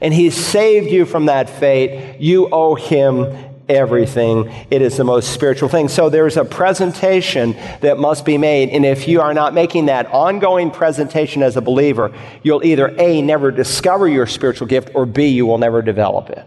and 0.00 0.14
He 0.14 0.30
saved 0.30 0.90
you 0.90 1.04
from 1.04 1.26
that 1.26 1.50
fate, 1.50 2.20
you 2.20 2.48
owe 2.50 2.74
Him 2.74 3.51
everything. 3.68 4.52
It 4.70 4.82
is 4.82 4.96
the 4.96 5.04
most 5.04 5.32
spiritual 5.32 5.68
thing. 5.68 5.88
So 5.88 6.10
there's 6.10 6.36
a 6.36 6.44
presentation 6.44 7.52
that 7.80 7.98
must 7.98 8.24
be 8.24 8.38
made. 8.38 8.70
And 8.70 8.84
if 8.84 9.08
you 9.08 9.20
are 9.20 9.34
not 9.34 9.54
making 9.54 9.86
that 9.86 10.06
ongoing 10.06 10.70
presentation 10.70 11.42
as 11.42 11.56
a 11.56 11.60
believer, 11.60 12.12
you'll 12.42 12.64
either 12.64 12.94
A, 12.98 13.22
never 13.22 13.50
discover 13.50 14.08
your 14.08 14.26
spiritual 14.26 14.66
gift, 14.66 14.90
or 14.94 15.06
B, 15.06 15.28
you 15.28 15.46
will 15.46 15.58
never 15.58 15.82
develop 15.82 16.30
it. 16.30 16.46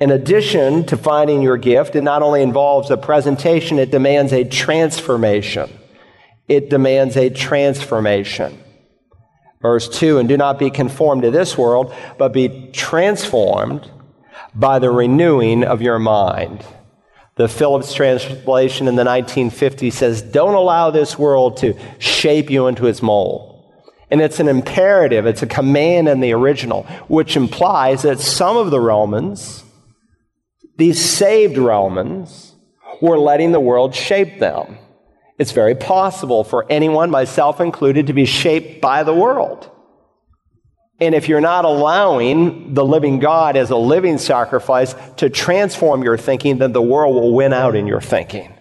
In 0.00 0.12
addition 0.12 0.86
to 0.86 0.96
finding 0.96 1.42
your 1.42 1.56
gift, 1.56 1.96
it 1.96 2.02
not 2.02 2.22
only 2.22 2.42
involves 2.42 2.90
a 2.90 2.96
presentation, 2.96 3.78
it 3.78 3.90
demands 3.90 4.32
a 4.32 4.44
transformation. 4.44 5.70
It 6.46 6.70
demands 6.70 7.16
a 7.16 7.30
transformation. 7.30 8.62
Verse 9.60 9.88
2 9.88 10.18
And 10.18 10.28
do 10.28 10.36
not 10.36 10.58
be 10.58 10.70
conformed 10.70 11.22
to 11.22 11.30
this 11.30 11.58
world, 11.58 11.92
but 12.16 12.32
be 12.32 12.70
transformed 12.72 13.90
by 14.58 14.78
the 14.80 14.90
renewing 14.90 15.62
of 15.62 15.80
your 15.80 15.98
mind. 15.98 16.64
The 17.36 17.48
Phillips 17.48 17.94
translation 17.94 18.88
in 18.88 18.96
the 18.96 19.04
1950s 19.04 19.92
says, 19.92 20.20
Don't 20.20 20.54
allow 20.54 20.90
this 20.90 21.16
world 21.16 21.58
to 21.58 21.78
shape 21.98 22.50
you 22.50 22.66
into 22.66 22.88
its 22.88 23.00
mold. 23.00 23.54
And 24.10 24.20
it's 24.20 24.40
an 24.40 24.48
imperative, 24.48 25.26
it's 25.26 25.42
a 25.42 25.46
command 25.46 26.08
in 26.08 26.20
the 26.20 26.32
original, 26.32 26.82
which 27.06 27.36
implies 27.36 28.02
that 28.02 28.18
some 28.18 28.56
of 28.56 28.70
the 28.72 28.80
Romans, 28.80 29.62
these 30.76 31.04
saved 31.04 31.58
Romans, 31.58 32.54
were 33.00 33.18
letting 33.18 33.52
the 33.52 33.60
world 33.60 33.94
shape 33.94 34.40
them. 34.40 34.78
It's 35.38 35.52
very 35.52 35.76
possible 35.76 36.42
for 36.42 36.66
anyone, 36.68 37.10
myself 37.10 37.60
included, 37.60 38.08
to 38.08 38.12
be 38.12 38.24
shaped 38.24 38.80
by 38.80 39.04
the 39.04 39.14
world. 39.14 39.70
And 41.00 41.14
if 41.14 41.28
you're 41.28 41.40
not 41.40 41.64
allowing 41.64 42.74
the 42.74 42.84
living 42.84 43.20
God 43.20 43.56
as 43.56 43.70
a 43.70 43.76
living 43.76 44.18
sacrifice 44.18 44.94
to 45.18 45.30
transform 45.30 46.02
your 46.02 46.18
thinking, 46.18 46.58
then 46.58 46.72
the 46.72 46.82
world 46.82 47.14
will 47.14 47.32
win 47.34 47.52
out 47.52 47.76
in 47.76 47.86
your 47.86 48.00
thinking. 48.00 48.52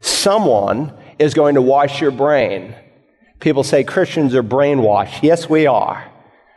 Someone 0.00 0.92
is 1.18 1.32
going 1.32 1.54
to 1.54 1.62
wash 1.62 2.00
your 2.00 2.10
brain. 2.10 2.74
People 3.40 3.64
say 3.64 3.84
Christians 3.84 4.34
are 4.34 4.42
brainwashed. 4.42 5.22
Yes, 5.22 5.48
we 5.48 5.66
are. 5.66 6.11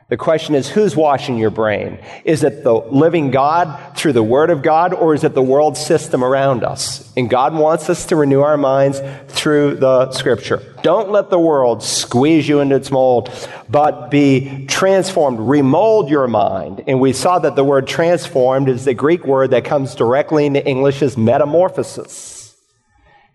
The 0.07 0.17
question 0.17 0.53
is, 0.53 0.69
who's 0.69 0.95
washing 0.95 1.39
your 1.39 1.49
brain? 1.49 1.97
Is 2.25 2.43
it 2.43 2.63
the 2.63 2.75
living 2.75 3.31
God 3.31 3.97
through 3.97 4.13
the 4.13 4.21
Word 4.21 4.51
of 4.51 4.61
God, 4.61 4.93
or 4.93 5.15
is 5.15 5.23
it 5.23 5.33
the 5.33 5.41
world 5.41 5.77
system 5.77 6.23
around 6.23 6.63
us? 6.63 7.11
And 7.17 7.27
God 7.27 7.55
wants 7.55 7.89
us 7.89 8.05
to 8.07 8.15
renew 8.15 8.41
our 8.41 8.55
minds 8.55 9.01
through 9.29 9.77
the 9.77 10.11
Scripture. 10.11 10.61
Don't 10.83 11.09
let 11.09 11.31
the 11.31 11.39
world 11.39 11.81
squeeze 11.81 12.47
you 12.47 12.59
into 12.59 12.75
its 12.75 12.91
mold, 12.91 13.31
but 13.67 14.11
be 14.11 14.67
transformed. 14.67 15.39
Remold 15.39 16.11
your 16.11 16.27
mind. 16.27 16.83
And 16.85 16.99
we 16.99 17.11
saw 17.11 17.39
that 17.39 17.55
the 17.55 17.63
word 17.63 17.87
transformed 17.87 18.69
is 18.69 18.85
the 18.85 18.93
Greek 18.93 19.25
word 19.25 19.51
that 19.51 19.65
comes 19.65 19.95
directly 19.95 20.45
into 20.45 20.63
English 20.63 21.01
as 21.01 21.17
metamorphosis. 21.17 22.55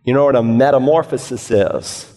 You 0.04 0.14
know 0.14 0.26
what 0.26 0.36
a 0.36 0.42
metamorphosis 0.44 1.50
is? 1.50 2.09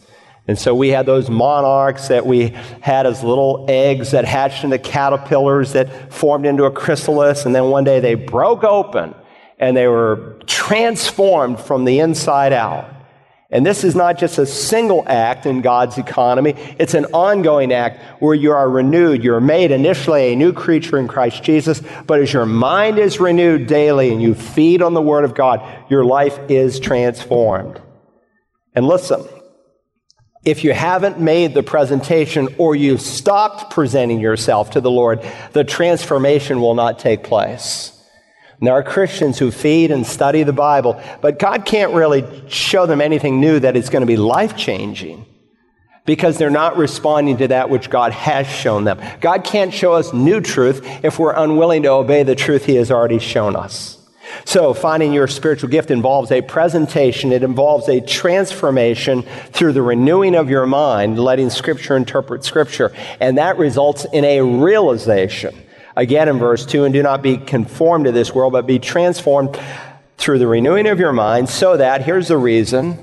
And 0.47 0.59
so 0.59 0.75
we 0.75 0.89
had 0.89 1.05
those 1.05 1.29
monarchs 1.29 2.09
that 2.09 2.25
we 2.25 2.50
had 2.81 3.05
as 3.05 3.23
little 3.23 3.65
eggs 3.69 4.12
that 4.12 4.25
hatched 4.25 4.65
into 4.65 4.77
caterpillars 4.77 5.73
that 5.73 6.13
formed 6.13 6.45
into 6.45 6.65
a 6.65 6.71
chrysalis, 6.71 7.45
and 7.45 7.55
then 7.55 7.69
one 7.69 7.85
day 7.85 8.00
they 8.01 8.15
broke 8.15 8.63
open 8.63 9.15
and 9.57 9.77
they 9.77 9.88
were 9.88 10.39
transformed 10.45 11.59
from 11.59 11.85
the 11.85 12.00
inside 12.00 12.51
out. 12.51 12.89
And 13.50 13.65
this 13.65 13.83
is 13.83 13.95
not 13.95 14.17
just 14.17 14.39
a 14.39 14.47
single 14.47 15.03
act 15.07 15.45
in 15.45 15.62
God's 15.62 15.97
economy, 16.00 16.55
it's 16.79 16.95
an 16.95 17.05
ongoing 17.13 17.71
act 17.71 18.01
where 18.19 18.33
you 18.33 18.51
are 18.51 18.67
renewed. 18.67 19.23
You're 19.23 19.39
made 19.39 19.71
initially 19.71 20.33
a 20.33 20.35
new 20.35 20.51
creature 20.51 20.97
in 20.97 21.07
Christ 21.07 21.43
Jesus, 21.43 21.81
but 22.07 22.19
as 22.19 22.33
your 22.33 22.47
mind 22.47 22.97
is 22.97 23.19
renewed 23.19 23.67
daily 23.67 24.12
and 24.12 24.21
you 24.21 24.33
feed 24.33 24.81
on 24.81 24.95
the 24.95 25.01
Word 25.03 25.23
of 25.23 25.35
God, 25.35 25.62
your 25.89 26.03
life 26.03 26.38
is 26.50 26.79
transformed. 26.79 27.79
And 28.73 28.88
listen, 28.88 29.23
if 30.45 30.63
you 30.63 30.73
haven't 30.73 31.19
made 31.19 31.53
the 31.53 31.63
presentation 31.63 32.50
or 32.57 32.75
you've 32.75 33.01
stopped 33.01 33.73
presenting 33.73 34.19
yourself 34.19 34.71
to 34.71 34.81
the 34.81 34.91
Lord, 34.91 35.25
the 35.53 35.63
transformation 35.63 36.59
will 36.59 36.75
not 36.75 37.00
take 37.00 37.23
place. 37.23 37.91
And 38.59 38.67
there 38.67 38.73
are 38.73 38.83
Christians 38.83 39.39
who 39.39 39.51
feed 39.51 39.91
and 39.91 40.05
study 40.05 40.43
the 40.43 40.53
Bible, 40.53 41.01
but 41.21 41.39
God 41.39 41.65
can't 41.65 41.93
really 41.93 42.25
show 42.50 42.85
them 42.85 43.01
anything 43.01 43.39
new 43.39 43.59
that 43.59 43.75
is 43.75 43.89
going 43.89 44.01
to 44.01 44.07
be 44.07 44.17
life 44.17 44.55
changing 44.57 45.25
because 46.05 46.38
they're 46.38 46.50
not 46.50 46.77
responding 46.77 47.38
to 47.38 47.47
that 47.47 47.69
which 47.69 47.89
God 47.89 48.12
has 48.12 48.45
shown 48.47 48.83
them. 48.83 49.01
God 49.21 49.43
can't 49.45 49.73
show 49.73 49.93
us 49.93 50.13
new 50.13 50.41
truth 50.41 50.85
if 51.03 51.19
we're 51.19 51.33
unwilling 51.33 51.83
to 51.83 51.89
obey 51.89 52.23
the 52.23 52.35
truth 52.35 52.65
He 52.65 52.75
has 52.75 52.91
already 52.91 53.19
shown 53.19 53.55
us. 53.55 53.97
So, 54.45 54.73
finding 54.73 55.13
your 55.13 55.27
spiritual 55.27 55.69
gift 55.69 55.91
involves 55.91 56.31
a 56.31 56.41
presentation, 56.41 57.31
it 57.31 57.43
involves 57.43 57.87
a 57.89 58.01
transformation 58.01 59.23
through 59.51 59.73
the 59.73 59.81
renewing 59.81 60.35
of 60.35 60.49
your 60.49 60.65
mind, 60.65 61.19
letting 61.19 61.49
Scripture 61.49 61.95
interpret 61.95 62.43
Scripture. 62.43 62.93
And 63.19 63.37
that 63.37 63.57
results 63.57 64.05
in 64.11 64.25
a 64.25 64.41
realization. 64.41 65.55
Again, 65.95 66.27
in 66.27 66.39
verse 66.39 66.65
2, 66.65 66.85
and 66.85 66.93
do 66.93 67.03
not 67.03 67.21
be 67.21 67.37
conformed 67.37 68.05
to 68.05 68.11
this 68.11 68.33
world, 68.33 68.53
but 68.53 68.65
be 68.65 68.79
transformed 68.79 69.59
through 70.17 70.39
the 70.39 70.47
renewing 70.47 70.87
of 70.87 70.99
your 70.99 71.13
mind, 71.13 71.49
so 71.49 71.77
that, 71.77 72.03
here's 72.03 72.27
the 72.27 72.37
reason, 72.37 72.97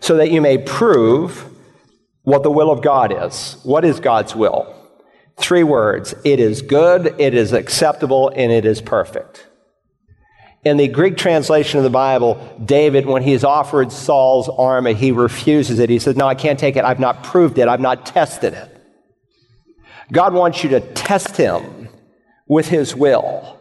so 0.00 0.16
that 0.16 0.30
you 0.30 0.40
may 0.40 0.58
prove 0.58 1.44
what 2.22 2.42
the 2.42 2.50
will 2.50 2.70
of 2.70 2.82
God 2.82 3.12
is. 3.26 3.56
What 3.64 3.84
is 3.84 4.00
God's 4.00 4.36
will? 4.36 4.74
Three 5.38 5.62
words 5.62 6.14
it 6.24 6.40
is 6.40 6.62
good, 6.62 7.14
it 7.18 7.34
is 7.34 7.52
acceptable, 7.52 8.30
and 8.34 8.52
it 8.52 8.64
is 8.64 8.80
perfect. 8.80 9.47
In 10.68 10.76
the 10.76 10.86
Greek 10.86 11.16
translation 11.16 11.78
of 11.78 11.84
the 11.84 11.90
Bible, 11.90 12.36
David, 12.62 13.06
when 13.06 13.22
he 13.22 13.32
is 13.32 13.42
offered 13.42 13.90
Saul's 13.90 14.50
armor, 14.50 14.92
he 14.92 15.12
refuses 15.12 15.78
it. 15.78 15.88
He 15.88 15.98
says, 15.98 16.14
No, 16.14 16.26
I 16.26 16.34
can't 16.34 16.58
take 16.58 16.76
it. 16.76 16.84
I've 16.84 17.00
not 17.00 17.24
proved 17.24 17.56
it. 17.56 17.68
I've 17.68 17.80
not 17.80 18.04
tested 18.04 18.52
it. 18.52 18.70
God 20.12 20.34
wants 20.34 20.62
you 20.62 20.68
to 20.70 20.80
test 20.80 21.38
him 21.38 21.88
with 22.46 22.68
his 22.68 22.94
will. 22.94 23.58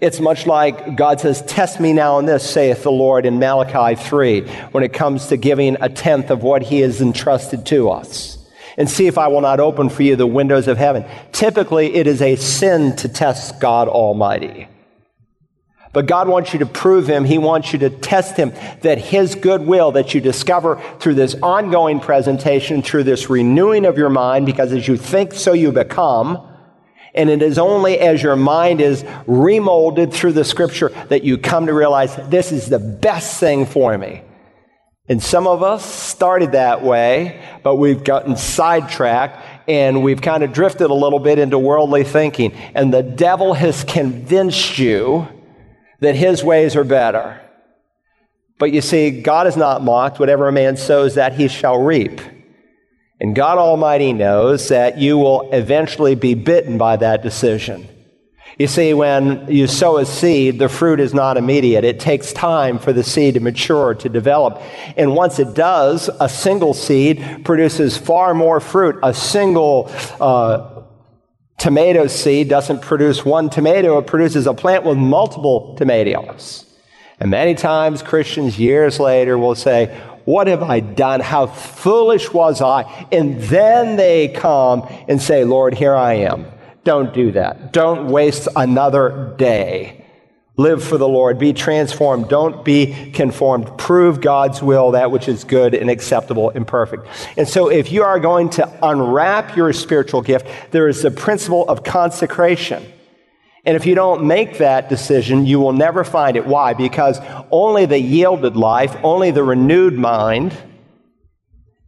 It's 0.00 0.18
much 0.18 0.44
like 0.44 0.96
God 0.96 1.20
says, 1.20 1.40
Test 1.42 1.78
me 1.78 1.92
now 1.92 2.18
in 2.18 2.26
this, 2.26 2.48
saith 2.48 2.82
the 2.82 2.90
Lord 2.90 3.26
in 3.26 3.38
Malachi 3.38 3.94
3, 3.94 4.40
when 4.72 4.82
it 4.82 4.92
comes 4.92 5.28
to 5.28 5.36
giving 5.36 5.76
a 5.80 5.88
tenth 5.88 6.30
of 6.30 6.42
what 6.42 6.62
he 6.62 6.80
has 6.80 7.00
entrusted 7.00 7.64
to 7.66 7.90
us. 7.90 8.38
And 8.76 8.90
see 8.90 9.06
if 9.06 9.18
I 9.18 9.28
will 9.28 9.40
not 9.40 9.60
open 9.60 9.88
for 9.88 10.02
you 10.02 10.16
the 10.16 10.26
windows 10.26 10.66
of 10.66 10.78
heaven. 10.78 11.04
Typically, 11.30 11.94
it 11.94 12.08
is 12.08 12.20
a 12.20 12.34
sin 12.34 12.96
to 12.96 13.08
test 13.08 13.60
God 13.60 13.86
Almighty. 13.86 14.66
But 15.94 16.06
God 16.06 16.26
wants 16.26 16.52
you 16.52 16.58
to 16.58 16.66
prove 16.66 17.06
Him. 17.06 17.24
He 17.24 17.38
wants 17.38 17.72
you 17.72 17.78
to 17.78 17.88
test 17.88 18.36
Him 18.36 18.52
that 18.82 18.98
His 18.98 19.36
goodwill 19.36 19.92
that 19.92 20.12
you 20.12 20.20
discover 20.20 20.82
through 20.98 21.14
this 21.14 21.36
ongoing 21.40 22.00
presentation, 22.00 22.82
through 22.82 23.04
this 23.04 23.30
renewing 23.30 23.86
of 23.86 23.96
your 23.96 24.10
mind, 24.10 24.44
because 24.44 24.72
as 24.72 24.88
you 24.88 24.96
think, 24.96 25.32
so 25.32 25.52
you 25.52 25.70
become. 25.70 26.50
And 27.14 27.30
it 27.30 27.42
is 27.42 27.58
only 27.58 28.00
as 28.00 28.20
your 28.24 28.34
mind 28.34 28.80
is 28.80 29.04
remolded 29.28 30.12
through 30.12 30.32
the 30.32 30.42
scripture 30.42 30.88
that 31.10 31.22
you 31.22 31.38
come 31.38 31.66
to 31.66 31.72
realize 31.72 32.16
this 32.28 32.50
is 32.50 32.68
the 32.68 32.80
best 32.80 33.38
thing 33.38 33.64
for 33.64 33.96
me. 33.96 34.22
And 35.06 35.22
some 35.22 35.46
of 35.46 35.62
us 35.62 35.84
started 35.84 36.52
that 36.52 36.82
way, 36.82 37.40
but 37.62 37.76
we've 37.76 38.02
gotten 38.02 38.36
sidetracked 38.36 39.68
and 39.68 40.02
we've 40.02 40.20
kind 40.20 40.42
of 40.42 40.52
drifted 40.52 40.90
a 40.90 40.94
little 40.94 41.20
bit 41.20 41.38
into 41.38 41.56
worldly 41.56 42.02
thinking. 42.02 42.52
And 42.74 42.92
the 42.92 43.02
devil 43.02 43.54
has 43.54 43.84
convinced 43.84 44.78
you 44.78 45.28
that 46.04 46.16
his 46.16 46.44
ways 46.44 46.76
are 46.76 46.84
better. 46.84 47.40
But 48.58 48.72
you 48.72 48.80
see, 48.80 49.22
God 49.22 49.46
is 49.46 49.56
not 49.56 49.82
mocked. 49.82 50.18
Whatever 50.18 50.48
a 50.48 50.52
man 50.52 50.76
sows, 50.76 51.16
that 51.16 51.34
he 51.34 51.48
shall 51.48 51.82
reap. 51.82 52.20
And 53.20 53.34
God 53.34 53.58
Almighty 53.58 54.12
knows 54.12 54.68
that 54.68 54.98
you 54.98 55.18
will 55.18 55.50
eventually 55.52 56.14
be 56.14 56.34
bitten 56.34 56.78
by 56.78 56.96
that 56.96 57.22
decision. 57.22 57.88
You 58.58 58.68
see, 58.68 58.94
when 58.94 59.50
you 59.50 59.66
sow 59.66 59.96
a 59.96 60.06
seed, 60.06 60.60
the 60.60 60.68
fruit 60.68 61.00
is 61.00 61.12
not 61.12 61.36
immediate. 61.36 61.82
It 61.82 61.98
takes 61.98 62.32
time 62.32 62.78
for 62.78 62.92
the 62.92 63.02
seed 63.02 63.34
to 63.34 63.40
mature, 63.40 63.94
to 63.94 64.08
develop. 64.08 64.62
And 64.96 65.16
once 65.16 65.40
it 65.40 65.54
does, 65.54 66.08
a 66.20 66.28
single 66.28 66.72
seed 66.72 67.44
produces 67.44 67.96
far 67.96 68.32
more 68.32 68.60
fruit. 68.60 68.96
A 69.02 69.12
single 69.12 69.90
uh, 70.20 70.73
tomato 71.58 72.06
seed 72.06 72.48
doesn't 72.48 72.82
produce 72.82 73.24
one 73.24 73.50
tomato, 73.50 73.98
it 73.98 74.06
produces 74.06 74.46
a 74.46 74.54
plant 74.54 74.84
with 74.84 74.98
multiple 74.98 75.74
tomatoes. 75.76 76.66
And 77.20 77.30
many 77.30 77.54
times 77.54 78.02
Christians 78.02 78.58
years 78.58 78.98
later 79.00 79.38
will 79.38 79.54
say, 79.54 79.86
What 80.24 80.46
have 80.46 80.62
I 80.62 80.80
done? 80.80 81.20
How 81.20 81.46
foolish 81.46 82.32
was 82.32 82.60
I? 82.60 82.82
And 83.12 83.40
then 83.42 83.96
they 83.96 84.28
come 84.28 84.86
and 85.08 85.20
say, 85.22 85.44
Lord, 85.44 85.74
here 85.74 85.94
I 85.94 86.14
am. 86.14 86.46
Don't 86.82 87.14
do 87.14 87.32
that. 87.32 87.72
Don't 87.72 88.08
waste 88.08 88.48
another 88.56 89.34
day. 89.38 90.03
Live 90.56 90.84
for 90.84 90.98
the 90.98 91.08
Lord. 91.08 91.38
Be 91.38 91.52
transformed. 91.52 92.28
Don't 92.28 92.64
be 92.64 93.10
conformed. 93.10 93.76
Prove 93.76 94.20
God's 94.20 94.62
will, 94.62 94.92
that 94.92 95.10
which 95.10 95.26
is 95.26 95.42
good 95.42 95.74
and 95.74 95.90
acceptable 95.90 96.50
and 96.50 96.64
perfect. 96.64 97.08
And 97.36 97.48
so, 97.48 97.68
if 97.68 97.90
you 97.90 98.04
are 98.04 98.20
going 98.20 98.50
to 98.50 98.86
unwrap 98.86 99.56
your 99.56 99.72
spiritual 99.72 100.22
gift, 100.22 100.46
there 100.70 100.86
is 100.86 101.02
the 101.02 101.10
principle 101.10 101.68
of 101.68 101.82
consecration. 101.82 102.84
And 103.64 103.76
if 103.76 103.84
you 103.84 103.96
don't 103.96 104.26
make 104.26 104.58
that 104.58 104.88
decision, 104.88 105.44
you 105.44 105.58
will 105.58 105.72
never 105.72 106.04
find 106.04 106.36
it. 106.36 106.46
Why? 106.46 106.74
Because 106.74 107.18
only 107.50 107.86
the 107.86 107.98
yielded 107.98 108.56
life, 108.56 108.94
only 109.02 109.32
the 109.32 109.42
renewed 109.42 109.94
mind, 109.94 110.56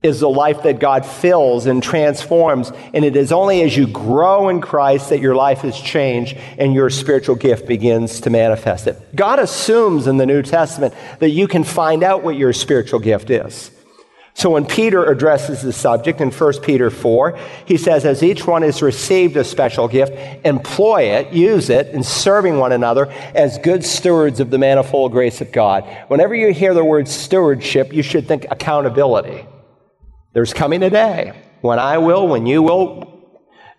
is 0.07 0.21
the 0.21 0.29
life 0.31 0.63
that 0.63 0.79
God 0.79 1.05
fills 1.05 1.67
and 1.67 1.83
transforms. 1.83 2.73
And 2.95 3.05
it 3.05 3.17
is 3.17 3.33
only 3.33 3.63
as 3.63 3.77
you 3.77 3.87
grow 3.87 4.49
in 4.49 4.63
Christ 4.63 5.11
that 5.11 5.21
your 5.21 5.35
life 5.35 5.65
is 5.65 5.79
changed 5.79 6.39
and 6.57 6.73
your 6.73 6.89
spiritual 6.89 7.37
gift 7.37 7.67
begins 7.67 8.23
to 8.23 8.31
manifest 8.31 8.87
it. 8.87 9.15
God 9.15 9.39
assumes 9.39 10.07
in 10.07 10.17
the 10.17 10.27
New 10.27 10.43
Testament 10.43 10.95
that 11.19 11.31
you 11.31 11.47
can 11.47 11.65
find 11.65 12.03
out 12.03 12.23
what 12.23 12.37
your 12.37 12.55
spiritual 12.55 13.01
gift 13.01 13.29
is. 13.29 13.71
So 14.37 14.51
when 14.51 14.67
Peter 14.67 15.03
addresses 15.03 15.63
the 15.63 15.73
subject 15.73 16.21
in 16.21 16.31
1 16.31 16.61
Peter 16.61 16.91
4, 16.91 17.39
he 17.65 17.79
says, 17.79 18.05
As 18.05 18.23
each 18.23 18.47
one 18.47 18.61
has 18.61 18.83
received 18.83 19.35
a 19.39 19.45
special 19.45 19.89
gift, 19.89 20.13
employ 20.45 21.05
it, 21.05 21.33
use 21.33 21.71
it 21.71 21.89
in 21.89 22.03
serving 22.03 22.59
one 22.59 22.73
another 22.73 23.07
as 23.35 23.57
good 23.57 23.83
stewards 23.83 24.39
of 24.39 24.51
the 24.51 24.59
manifold 24.59 25.13
grace 25.13 25.41
of 25.41 25.53
God. 25.53 25.85
Whenever 26.09 26.35
you 26.35 26.53
hear 26.53 26.75
the 26.75 26.85
word 26.85 27.09
stewardship, 27.09 27.95
you 27.95 28.03
should 28.03 28.29
think 28.29 28.45
accountability. 28.51 29.47
There's 30.37 30.53
coming 30.53 30.83
a 30.83 30.91
day 30.91 31.33
when 31.63 31.79
I 31.79 31.97
will, 31.97 32.29
when 32.29 32.45
you 32.45 32.63
will, 32.63 33.27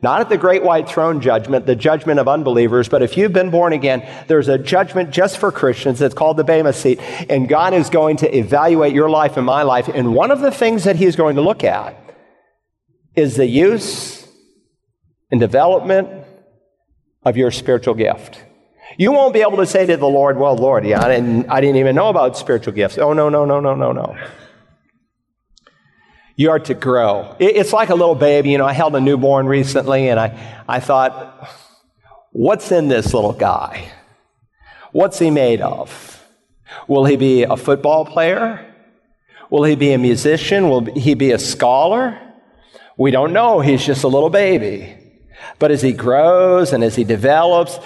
not 0.01 0.21
at 0.21 0.29
the 0.29 0.39
great 0.39 0.63
white 0.63 0.89
throne 0.89 1.21
judgment, 1.21 1.67
the 1.67 1.75
judgment 1.75 2.19
of 2.19 2.27
unbelievers, 2.27 2.89
but 2.89 3.03
if 3.03 3.15
you've 3.15 3.31
been 3.31 3.51
born 3.51 3.73
again, 3.73 4.03
there's 4.27 4.47
a 4.47 4.57
judgment 4.57 5.11
just 5.11 5.37
for 5.37 5.51
Christians 5.51 5.99
that's 5.99 6.15
called 6.15 6.35
the 6.35 6.43
Bema 6.43 6.73
seat, 6.73 6.99
and 7.29 7.47
God 7.47 7.75
is 7.75 7.91
going 7.91 8.17
to 8.17 8.35
evaluate 8.35 8.95
your 8.95 9.07
life 9.07 9.37
and 9.37 9.45
my 9.45 9.61
life. 9.61 9.87
And 9.87 10.15
one 10.15 10.31
of 10.31 10.39
the 10.39 10.49
things 10.49 10.85
that 10.85 10.95
He's 10.95 11.15
going 11.15 11.35
to 11.35 11.43
look 11.43 11.63
at 11.63 11.95
is 13.15 13.35
the 13.35 13.45
use 13.45 14.27
and 15.29 15.39
development 15.39 16.09
of 17.21 17.37
your 17.37 17.51
spiritual 17.51 17.93
gift. 17.93 18.43
You 18.97 19.11
won't 19.11 19.35
be 19.35 19.41
able 19.41 19.57
to 19.57 19.67
say 19.67 19.85
to 19.85 19.95
the 19.95 20.07
Lord, 20.07 20.39
Well, 20.39 20.55
Lord, 20.55 20.87
yeah, 20.87 21.05
I 21.05 21.07
didn't, 21.07 21.51
I 21.51 21.61
didn't 21.61 21.75
even 21.75 21.95
know 21.95 22.09
about 22.09 22.35
spiritual 22.35 22.73
gifts. 22.73 22.97
Oh, 22.97 23.13
no, 23.13 23.29
no, 23.29 23.45
no, 23.45 23.59
no, 23.59 23.75
no, 23.75 23.91
no 23.91 24.17
you 26.37 26.51
are 26.51 26.59
to 26.59 26.75
grow. 26.75 27.35
It's 27.39 27.73
like 27.73 27.89
a 27.89 27.95
little 27.95 28.15
baby. 28.15 28.51
You 28.51 28.59
know, 28.59 28.65
I 28.65 28.73
held 28.73 28.95
a 28.95 29.01
newborn 29.01 29.47
recently 29.47 30.07
and 30.07 30.19
I, 30.19 30.63
I 30.69 30.79
thought, 30.79 31.49
what's 32.31 32.71
in 32.71 32.87
this 32.87 33.11
little 33.13 33.33
guy? 33.33 33.91
What's 34.91 35.17
he 35.17 35.31
made 35.31 35.61
of? 35.61 36.23
Will 36.87 37.05
he 37.05 37.17
be 37.17 37.43
a 37.43 37.57
football 37.57 38.05
player? 38.05 38.63
Will 39.49 39.63
he 39.63 39.75
be 39.75 39.93
a 39.93 39.97
musician? 39.97 40.69
Will 40.69 40.85
he 40.85 41.15
be 41.15 41.31
a 41.31 41.39
scholar? 41.39 42.19
We 42.97 43.09
don't 43.09 43.33
know. 43.33 43.59
He's 43.59 43.83
just 43.83 44.03
a 44.03 44.07
little 44.07 44.29
baby. 44.29 44.95
But 45.57 45.71
as 45.71 45.81
he 45.81 45.91
grows 45.91 46.71
and 46.71 46.83
as 46.83 46.95
he 46.95 47.03
develops, 47.03 47.79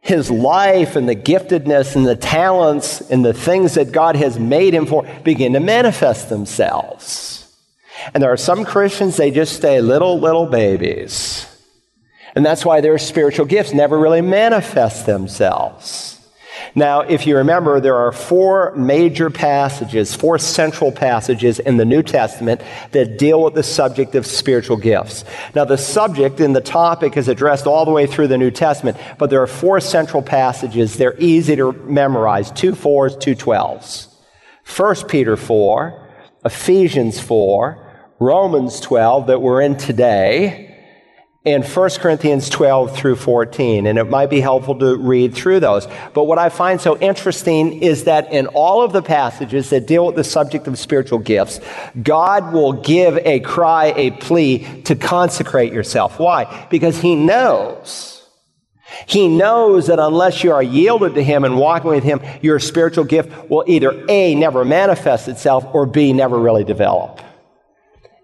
his 0.00 0.30
life 0.30 0.94
and 0.94 1.08
the 1.08 1.16
giftedness 1.16 1.96
and 1.96 2.06
the 2.06 2.16
talents 2.16 3.00
and 3.00 3.24
the 3.24 3.34
things 3.34 3.74
that 3.74 3.90
God 3.90 4.14
has 4.14 4.38
made 4.38 4.72
him 4.72 4.86
for 4.86 5.04
begin 5.24 5.54
to 5.54 5.60
manifest 5.60 6.28
themselves. 6.28 7.37
And 8.14 8.22
there 8.22 8.32
are 8.32 8.36
some 8.36 8.64
Christians, 8.64 9.16
they 9.16 9.30
just 9.30 9.56
stay 9.56 9.80
little, 9.80 10.18
little 10.18 10.46
babies. 10.46 11.46
And 12.34 12.44
that's 12.44 12.64
why 12.64 12.80
their 12.80 12.98
spiritual 12.98 13.46
gifts 13.46 13.72
never 13.72 13.98
really 13.98 14.20
manifest 14.20 15.06
themselves. 15.06 16.14
Now, 16.74 17.00
if 17.00 17.26
you 17.26 17.36
remember, 17.36 17.80
there 17.80 17.96
are 17.96 18.12
four 18.12 18.74
major 18.76 19.30
passages, 19.30 20.14
four 20.14 20.38
central 20.38 20.92
passages 20.92 21.58
in 21.58 21.76
the 21.76 21.84
New 21.84 22.02
Testament 22.02 22.60
that 22.92 23.18
deal 23.18 23.42
with 23.42 23.54
the 23.54 23.62
subject 23.62 24.14
of 24.14 24.26
spiritual 24.26 24.76
gifts. 24.76 25.24
Now, 25.54 25.64
the 25.64 25.78
subject 25.78 26.40
and 26.40 26.54
the 26.54 26.60
topic 26.60 27.16
is 27.16 27.28
addressed 27.28 27.66
all 27.66 27.84
the 27.84 27.90
way 27.90 28.06
through 28.06 28.28
the 28.28 28.38
New 28.38 28.50
Testament, 28.50 28.96
but 29.18 29.30
there 29.30 29.42
are 29.42 29.46
four 29.46 29.80
central 29.80 30.22
passages. 30.22 30.96
They're 30.96 31.18
easy 31.18 31.56
to 31.56 31.72
memorize 31.72 32.50
two 32.50 32.74
fours, 32.74 33.16
two 33.16 33.34
twelves. 33.34 34.08
1 34.76 35.08
Peter 35.08 35.36
4, 35.36 36.08
Ephesians 36.44 37.18
4, 37.18 37.87
Romans 38.20 38.80
12 38.80 39.28
that 39.28 39.40
we're 39.40 39.60
in 39.60 39.76
today, 39.76 40.68
and 41.44 41.64
1 41.64 41.90
Corinthians 42.00 42.50
12 42.50 42.96
through 42.96 43.16
14. 43.16 43.86
And 43.86 43.98
it 43.98 44.10
might 44.10 44.28
be 44.28 44.40
helpful 44.40 44.78
to 44.80 44.96
read 44.96 45.34
through 45.34 45.60
those. 45.60 45.86
But 46.12 46.24
what 46.24 46.38
I 46.38 46.48
find 46.48 46.80
so 46.80 46.98
interesting 46.98 47.80
is 47.80 48.04
that 48.04 48.32
in 48.32 48.48
all 48.48 48.82
of 48.82 48.92
the 48.92 49.02
passages 49.02 49.70
that 49.70 49.86
deal 49.86 50.04
with 50.06 50.16
the 50.16 50.24
subject 50.24 50.66
of 50.66 50.78
spiritual 50.78 51.20
gifts, 51.20 51.60
God 52.02 52.52
will 52.52 52.72
give 52.72 53.18
a 53.18 53.40
cry, 53.40 53.94
a 53.96 54.10
plea 54.10 54.82
to 54.82 54.96
consecrate 54.96 55.72
yourself. 55.72 56.18
Why? 56.18 56.66
Because 56.70 57.00
He 57.00 57.14
knows. 57.14 58.16
He 59.06 59.28
knows 59.28 59.86
that 59.86 59.98
unless 59.98 60.42
you 60.42 60.52
are 60.52 60.62
yielded 60.62 61.14
to 61.14 61.22
Him 61.22 61.44
and 61.44 61.56
walking 61.56 61.90
with 61.90 62.04
Him, 62.04 62.20
your 62.42 62.58
spiritual 62.58 63.04
gift 63.04 63.48
will 63.48 63.64
either 63.66 64.04
A, 64.08 64.34
never 64.34 64.64
manifest 64.64 65.28
itself, 65.28 65.64
or 65.72 65.86
B, 65.86 66.12
never 66.12 66.38
really 66.38 66.64
develop. 66.64 67.20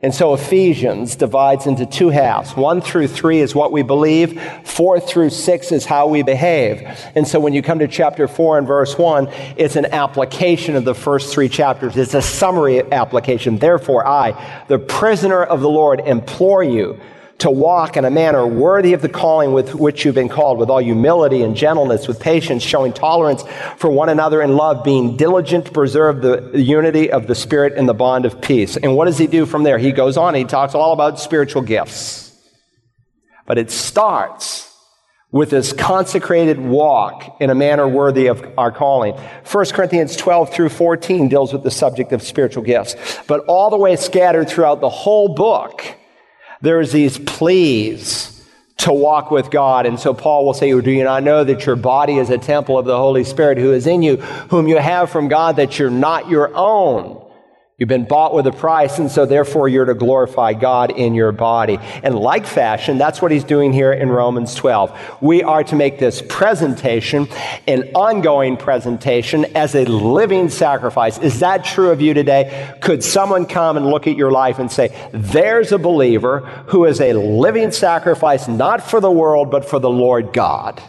And 0.04 0.14
so 0.14 0.34
Ephesians 0.34 1.16
divides 1.16 1.66
into 1.66 1.86
two 1.86 2.10
halves. 2.10 2.54
One 2.54 2.82
through 2.82 3.08
three 3.08 3.40
is 3.40 3.54
what 3.54 3.72
we 3.72 3.82
believe. 3.82 4.38
Four 4.62 5.00
through 5.00 5.30
six 5.30 5.72
is 5.72 5.86
how 5.86 6.08
we 6.08 6.22
behave. 6.22 6.82
And 7.14 7.26
so 7.26 7.40
when 7.40 7.54
you 7.54 7.62
come 7.62 7.78
to 7.78 7.88
chapter 7.88 8.28
four 8.28 8.58
and 8.58 8.66
verse 8.66 8.98
one, 8.98 9.28
it's 9.56 9.76
an 9.76 9.86
application 9.86 10.76
of 10.76 10.84
the 10.84 10.94
first 10.94 11.32
three 11.32 11.48
chapters. 11.48 11.96
It's 11.96 12.12
a 12.12 12.20
summary 12.20 12.82
application. 12.92 13.56
Therefore, 13.56 14.06
I, 14.06 14.62
the 14.68 14.78
prisoner 14.78 15.42
of 15.42 15.62
the 15.62 15.70
Lord, 15.70 16.00
implore 16.00 16.62
you 16.62 17.00
to 17.38 17.50
walk 17.50 17.96
in 17.96 18.04
a 18.04 18.10
manner 18.10 18.46
worthy 18.46 18.92
of 18.92 19.02
the 19.02 19.08
calling 19.08 19.52
with 19.52 19.74
which 19.74 20.04
you've 20.04 20.14
been 20.14 20.28
called, 20.28 20.58
with 20.58 20.70
all 20.70 20.78
humility 20.78 21.42
and 21.42 21.56
gentleness, 21.56 22.06
with 22.06 22.20
patience, 22.20 22.62
showing 22.62 22.92
tolerance 22.92 23.44
for 23.76 23.90
one 23.90 24.08
another 24.08 24.40
in 24.40 24.56
love, 24.56 24.84
being 24.84 25.16
diligent 25.16 25.66
to 25.66 25.72
preserve 25.72 26.22
the 26.22 26.52
unity 26.54 27.10
of 27.10 27.26
the 27.26 27.34
Spirit 27.34 27.74
in 27.74 27.86
the 27.86 27.94
bond 27.94 28.24
of 28.24 28.40
peace. 28.40 28.76
And 28.76 28.96
what 28.96 29.06
does 29.06 29.18
he 29.18 29.26
do 29.26 29.46
from 29.46 29.62
there? 29.62 29.78
He 29.78 29.92
goes 29.92 30.16
on, 30.16 30.34
he 30.34 30.44
talks 30.44 30.74
all 30.74 30.92
about 30.92 31.18
spiritual 31.18 31.62
gifts. 31.62 32.32
But 33.46 33.58
it 33.58 33.70
starts 33.70 34.70
with 35.34 35.50
this 35.50 35.72
consecrated 35.72 36.60
walk 36.60 37.38
in 37.40 37.50
a 37.50 37.54
manner 37.56 37.88
worthy 37.88 38.28
of 38.28 38.46
our 38.56 38.70
calling. 38.70 39.14
1 39.14 39.64
Corinthians 39.72 40.14
12 40.16 40.54
through 40.54 40.68
14 40.68 41.28
deals 41.28 41.52
with 41.52 41.64
the 41.64 41.72
subject 41.72 42.12
of 42.12 42.22
spiritual 42.22 42.62
gifts. 42.62 42.94
But 43.26 43.40
all 43.46 43.68
the 43.68 43.76
way 43.76 43.96
scattered 43.96 44.48
throughout 44.48 44.80
the 44.80 44.88
whole 44.88 45.34
book, 45.34 45.84
there's 46.60 46.92
these 46.92 47.18
pleas 47.18 48.30
to 48.78 48.92
walk 48.92 49.30
with 49.30 49.50
God. 49.50 49.86
And 49.86 49.98
so 49.98 50.12
Paul 50.12 50.44
will 50.44 50.54
say, 50.54 50.70
Do 50.80 50.90
you 50.90 51.04
not 51.04 51.22
know 51.22 51.44
that 51.44 51.66
your 51.66 51.76
body 51.76 52.18
is 52.18 52.30
a 52.30 52.38
temple 52.38 52.78
of 52.78 52.86
the 52.86 52.96
Holy 52.96 53.24
Spirit 53.24 53.58
who 53.58 53.72
is 53.72 53.86
in 53.86 54.02
you, 54.02 54.16
whom 54.16 54.68
you 54.68 54.76
have 54.76 55.10
from 55.10 55.28
God, 55.28 55.56
that 55.56 55.78
you're 55.78 55.90
not 55.90 56.28
your 56.28 56.54
own? 56.54 57.23
You've 57.76 57.88
been 57.88 58.04
bought 58.04 58.32
with 58.32 58.46
a 58.46 58.52
price, 58.52 59.00
and 59.00 59.10
so 59.10 59.26
therefore 59.26 59.68
you're 59.68 59.84
to 59.84 59.94
glorify 59.94 60.52
God 60.52 60.92
in 60.92 61.12
your 61.12 61.32
body. 61.32 61.80
And 62.04 62.14
like 62.14 62.46
fashion, 62.46 62.98
that's 62.98 63.20
what 63.20 63.32
he's 63.32 63.42
doing 63.42 63.72
here 63.72 63.92
in 63.92 64.10
Romans 64.10 64.54
12. 64.54 64.96
We 65.20 65.42
are 65.42 65.64
to 65.64 65.74
make 65.74 65.98
this 65.98 66.22
presentation 66.28 67.26
an 67.66 67.90
ongoing 67.96 68.56
presentation 68.56 69.44
as 69.56 69.74
a 69.74 69.86
living 69.86 70.50
sacrifice. 70.50 71.18
Is 71.18 71.40
that 71.40 71.64
true 71.64 71.90
of 71.90 72.00
you 72.00 72.14
today? 72.14 72.78
Could 72.80 73.02
someone 73.02 73.44
come 73.44 73.76
and 73.76 73.86
look 73.86 74.06
at 74.06 74.16
your 74.16 74.30
life 74.30 74.60
and 74.60 74.70
say, 74.70 75.10
there's 75.12 75.72
a 75.72 75.78
believer 75.78 76.40
who 76.68 76.84
is 76.84 77.00
a 77.00 77.14
living 77.14 77.72
sacrifice, 77.72 78.46
not 78.46 78.88
for 78.88 79.00
the 79.00 79.10
world, 79.10 79.50
but 79.50 79.64
for 79.64 79.80
the 79.80 79.90
Lord 79.90 80.32
God? 80.32 80.80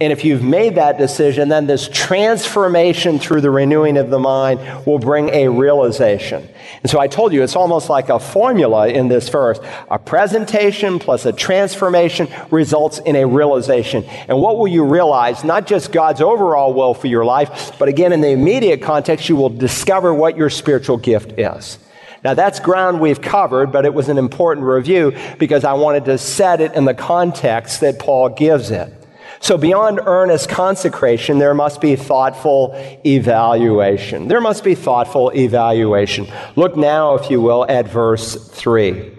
And 0.00 0.12
if 0.12 0.24
you've 0.24 0.44
made 0.44 0.76
that 0.76 0.96
decision, 0.96 1.48
then 1.48 1.66
this 1.66 1.88
transformation 1.92 3.18
through 3.18 3.40
the 3.40 3.50
renewing 3.50 3.96
of 3.96 4.10
the 4.10 4.18
mind 4.20 4.60
will 4.86 5.00
bring 5.00 5.28
a 5.30 5.48
realization. 5.48 6.48
And 6.82 6.90
so 6.90 7.00
I 7.00 7.08
told 7.08 7.32
you 7.32 7.42
it's 7.42 7.56
almost 7.56 7.90
like 7.90 8.08
a 8.08 8.20
formula 8.20 8.86
in 8.86 9.08
this 9.08 9.28
verse. 9.28 9.58
A 9.90 9.98
presentation 9.98 11.00
plus 11.00 11.26
a 11.26 11.32
transformation 11.32 12.28
results 12.52 13.00
in 13.00 13.16
a 13.16 13.26
realization. 13.26 14.04
And 14.28 14.40
what 14.40 14.56
will 14.56 14.68
you 14.68 14.84
realize? 14.84 15.42
Not 15.42 15.66
just 15.66 15.90
God's 15.90 16.20
overall 16.20 16.74
will 16.74 16.94
for 16.94 17.08
your 17.08 17.24
life, 17.24 17.72
but 17.80 17.88
again, 17.88 18.12
in 18.12 18.20
the 18.20 18.30
immediate 18.30 18.80
context, 18.80 19.28
you 19.28 19.34
will 19.34 19.48
discover 19.48 20.14
what 20.14 20.36
your 20.36 20.48
spiritual 20.48 20.98
gift 20.98 21.40
is. 21.40 21.76
Now 22.22 22.34
that's 22.34 22.60
ground 22.60 23.00
we've 23.00 23.20
covered, 23.20 23.72
but 23.72 23.84
it 23.84 23.94
was 23.94 24.08
an 24.08 24.18
important 24.18 24.64
review 24.64 25.16
because 25.38 25.64
I 25.64 25.72
wanted 25.72 26.04
to 26.04 26.18
set 26.18 26.60
it 26.60 26.74
in 26.74 26.84
the 26.84 26.94
context 26.94 27.80
that 27.80 27.98
Paul 27.98 28.28
gives 28.28 28.70
it. 28.70 28.92
So 29.40 29.56
beyond 29.56 30.00
earnest 30.04 30.48
consecration, 30.48 31.38
there 31.38 31.54
must 31.54 31.80
be 31.80 31.96
thoughtful 31.96 32.72
evaluation. 33.06 34.28
There 34.28 34.40
must 34.40 34.64
be 34.64 34.74
thoughtful 34.74 35.30
evaluation. 35.30 36.26
Look 36.56 36.76
now, 36.76 37.14
if 37.14 37.30
you 37.30 37.40
will, 37.40 37.64
at 37.68 37.88
verse 37.88 38.34
3. 38.50 39.12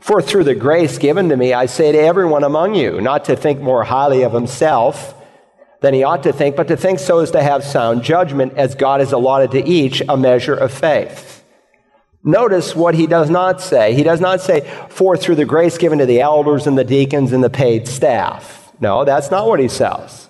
For 0.00 0.20
through 0.22 0.44
the 0.44 0.54
grace 0.54 0.98
given 0.98 1.28
to 1.28 1.36
me, 1.36 1.52
I 1.52 1.66
say 1.66 1.92
to 1.92 1.98
everyone 1.98 2.42
among 2.42 2.74
you, 2.74 3.00
not 3.00 3.26
to 3.26 3.36
think 3.36 3.60
more 3.60 3.84
highly 3.84 4.22
of 4.22 4.32
himself 4.32 5.14
than 5.80 5.94
he 5.94 6.02
ought 6.02 6.24
to 6.24 6.32
think, 6.32 6.56
but 6.56 6.68
to 6.68 6.76
think 6.76 6.98
so 6.98 7.18
as 7.20 7.30
to 7.30 7.42
have 7.42 7.64
sound 7.64 8.02
judgment, 8.02 8.54
as 8.56 8.74
God 8.74 9.00
has 9.00 9.12
allotted 9.12 9.50
to 9.52 9.66
each 9.66 10.02
a 10.08 10.16
measure 10.16 10.54
of 10.54 10.72
faith. 10.72 11.44
Notice 12.22 12.76
what 12.76 12.94
he 12.94 13.06
does 13.06 13.30
not 13.30 13.62
say. 13.62 13.94
He 13.94 14.02
does 14.02 14.20
not 14.20 14.42
say, 14.42 14.68
for 14.90 15.16
through 15.16 15.36
the 15.36 15.46
grace 15.46 15.78
given 15.78 15.98
to 16.00 16.06
the 16.06 16.20
elders 16.20 16.66
and 16.66 16.76
the 16.76 16.84
deacons 16.84 17.32
and 17.32 17.42
the 17.42 17.48
paid 17.48 17.88
staff. 17.88 18.59
No, 18.80 19.04
that's 19.04 19.30
not 19.30 19.46
what 19.46 19.60
he 19.60 19.68
says. 19.68 20.29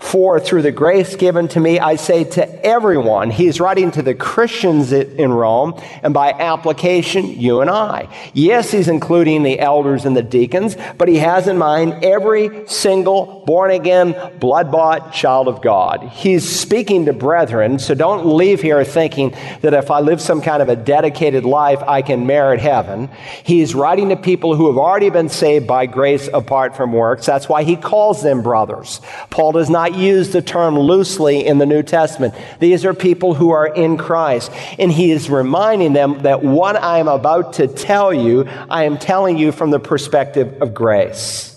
For 0.00 0.38
through 0.38 0.62
the 0.62 0.72
grace 0.72 1.16
given 1.16 1.48
to 1.48 1.60
me, 1.60 1.80
I 1.80 1.96
say 1.96 2.24
to 2.24 2.64
everyone, 2.64 3.30
he's 3.30 3.60
writing 3.60 3.90
to 3.92 4.02
the 4.02 4.14
Christians 4.14 4.92
in 4.92 5.32
Rome, 5.32 5.80
and 6.02 6.14
by 6.14 6.30
application, 6.30 7.26
you 7.26 7.60
and 7.60 7.68
I. 7.68 8.08
Yes, 8.32 8.70
he's 8.70 8.88
including 8.88 9.42
the 9.42 9.58
elders 9.58 10.04
and 10.04 10.16
the 10.16 10.22
deacons, 10.22 10.76
but 10.96 11.08
he 11.08 11.16
has 11.16 11.48
in 11.48 11.58
mind 11.58 12.04
every 12.04 12.66
single 12.68 13.44
born 13.46 13.70
again, 13.70 14.38
blood 14.38 14.70
bought 14.70 15.12
child 15.12 15.48
of 15.48 15.62
God. 15.62 16.02
He's 16.02 16.48
speaking 16.48 17.06
to 17.06 17.12
brethren, 17.12 17.78
so 17.78 17.94
don't 17.94 18.26
leave 18.26 18.62
here 18.62 18.84
thinking 18.84 19.34
that 19.62 19.74
if 19.74 19.90
I 19.90 20.00
live 20.00 20.20
some 20.20 20.40
kind 20.40 20.62
of 20.62 20.68
a 20.68 20.76
dedicated 20.76 21.44
life, 21.44 21.82
I 21.82 22.02
can 22.02 22.26
merit 22.26 22.60
heaven. 22.60 23.08
He's 23.44 23.74
writing 23.74 24.08
to 24.10 24.16
people 24.16 24.56
who 24.56 24.68
have 24.68 24.78
already 24.78 25.10
been 25.10 25.28
saved 25.28 25.66
by 25.66 25.86
grace 25.86 26.28
apart 26.32 26.76
from 26.76 26.92
works. 26.92 27.26
That's 27.26 27.48
why 27.48 27.62
he 27.62 27.76
calls 27.76 28.22
them 28.22 28.42
brothers. 28.42 29.00
Paul 29.30 29.55
does 29.56 29.70
not 29.70 29.94
use 29.94 30.30
the 30.30 30.42
term 30.42 30.78
loosely 30.78 31.46
in 31.46 31.58
the 31.58 31.66
New 31.66 31.82
Testament. 31.82 32.34
These 32.60 32.84
are 32.84 32.94
people 32.94 33.34
who 33.34 33.50
are 33.50 33.66
in 33.66 33.96
Christ. 33.96 34.52
And 34.78 34.90
he 34.90 35.10
is 35.10 35.28
reminding 35.28 35.92
them 35.92 36.22
that 36.22 36.42
what 36.42 36.76
I 36.76 36.98
am 36.98 37.08
about 37.08 37.54
to 37.54 37.66
tell 37.66 38.12
you, 38.12 38.46
I 38.70 38.84
am 38.84 38.98
telling 38.98 39.36
you 39.38 39.52
from 39.52 39.70
the 39.70 39.80
perspective 39.80 40.62
of 40.62 40.74
grace. 40.74 41.52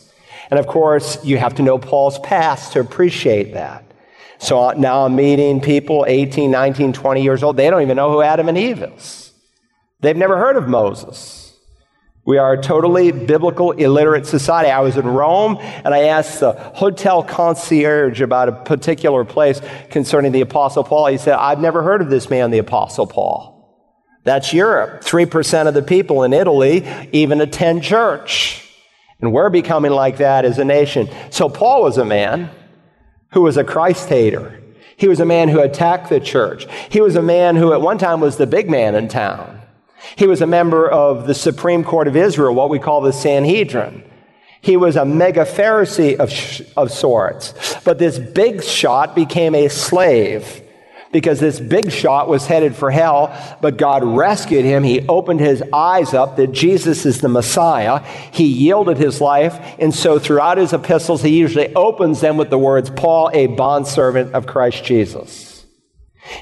And 0.49 0.59
of 0.59 0.67
course, 0.67 1.23
you 1.23 1.37
have 1.37 1.55
to 1.55 1.61
know 1.61 1.77
Paul's 1.77 2.19
past 2.19 2.73
to 2.73 2.79
appreciate 2.79 3.53
that. 3.53 3.85
So 4.39 4.71
now 4.71 5.05
I'm 5.05 5.15
meeting 5.15 5.61
people 5.61 6.05
18, 6.07 6.49
19, 6.49 6.93
20 6.93 7.23
years 7.23 7.43
old. 7.43 7.57
They 7.57 7.69
don't 7.69 7.81
even 7.81 7.97
know 7.97 8.11
who 8.11 8.21
Adam 8.21 8.47
and 8.47 8.57
Eve 8.57 8.81
is. 8.81 9.31
They've 9.99 10.15
never 10.15 10.37
heard 10.37 10.55
of 10.55 10.67
Moses. 10.67 11.38
We 12.25 12.37
are 12.37 12.53
a 12.53 12.61
totally 12.61 13.11
biblical 13.11 13.71
illiterate 13.71 14.27
society. 14.27 14.69
I 14.69 14.81
was 14.81 14.97
in 14.97 15.07
Rome 15.07 15.57
and 15.59 15.93
I 15.93 16.03
asked 16.09 16.39
the 16.39 16.51
hotel 16.51 17.23
concierge 17.23 18.21
about 18.21 18.49
a 18.49 18.51
particular 18.51 19.25
place 19.25 19.61
concerning 19.89 20.31
the 20.31 20.41
Apostle 20.41 20.83
Paul. 20.83 21.07
He 21.07 21.17
said, 21.17 21.35
I've 21.35 21.59
never 21.59 21.81
heard 21.81 22.01
of 22.01 22.09
this 22.09 22.29
man, 22.29 22.51
the 22.51 22.59
Apostle 22.59 23.07
Paul. 23.07 23.55
That's 24.25 24.53
Europe. 24.53 25.01
3% 25.01 25.67
of 25.67 25.73
the 25.73 25.81
people 25.81 26.23
in 26.23 26.33
Italy 26.33 26.87
even 27.11 27.41
attend 27.41 27.83
church. 27.83 28.65
And 29.21 29.33
we're 29.33 29.49
becoming 29.49 29.91
like 29.91 30.17
that 30.17 30.45
as 30.45 30.59
a 30.59 30.65
nation. 30.65 31.09
So 31.31 31.49
Paul 31.49 31.83
was 31.83 31.97
a 31.97 32.05
man 32.05 32.51
who 33.31 33.41
was 33.41 33.57
a 33.57 33.63
Christ 33.63 34.07
hater. 34.07 34.61
He 34.97 35.07
was 35.07 35.19
a 35.19 35.25
man 35.25 35.49
who 35.49 35.61
attacked 35.61 36.09
the 36.09 36.19
church. 36.19 36.67
He 36.89 37.01
was 37.01 37.15
a 37.15 37.21
man 37.21 37.55
who 37.55 37.73
at 37.73 37.81
one 37.81 37.97
time 37.97 38.19
was 38.19 38.37
the 38.37 38.47
big 38.47 38.69
man 38.69 38.95
in 38.95 39.07
town. 39.07 39.58
He 40.15 40.27
was 40.27 40.41
a 40.41 40.47
member 40.47 40.89
of 40.89 41.27
the 41.27 41.33
Supreme 41.33 41.83
Court 41.83 42.07
of 42.07 42.15
Israel, 42.15 42.55
what 42.55 42.69
we 42.69 42.79
call 42.79 43.01
the 43.01 43.13
Sanhedrin. 43.13 44.03
He 44.61 44.75
was 44.75 44.95
a 44.95 45.05
mega 45.05 45.45
Pharisee 45.45 46.17
of, 46.17 46.31
of 46.77 46.91
sorts. 46.91 47.53
But 47.83 47.97
this 47.97 48.19
big 48.19 48.63
shot 48.63 49.15
became 49.15 49.55
a 49.55 49.69
slave 49.69 50.61
because 51.11 51.39
this 51.39 51.59
big 51.59 51.91
shot 51.91 52.27
was 52.27 52.45
headed 52.45 52.75
for 52.75 52.91
hell, 52.91 53.35
but 53.61 53.77
God 53.77 54.03
rescued 54.03 54.65
him. 54.65 54.83
He 54.83 55.07
opened 55.07 55.39
his 55.39 55.63
eyes 55.73 56.13
up 56.13 56.35
that 56.35 56.51
Jesus 56.51 57.05
is 57.05 57.21
the 57.21 57.29
Messiah. 57.29 57.99
He 58.31 58.45
yielded 58.45 58.97
his 58.97 59.19
life. 59.19 59.57
And 59.79 59.93
so 59.93 60.19
throughout 60.19 60.57
his 60.57 60.73
epistles, 60.73 61.23
he 61.23 61.37
usually 61.37 61.73
opens 61.73 62.21
them 62.21 62.37
with 62.37 62.49
the 62.49 62.59
words, 62.59 62.89
Paul, 62.91 63.31
a 63.33 63.47
bondservant 63.47 64.33
of 64.33 64.45
Christ 64.45 64.83
Jesus. 64.83 65.48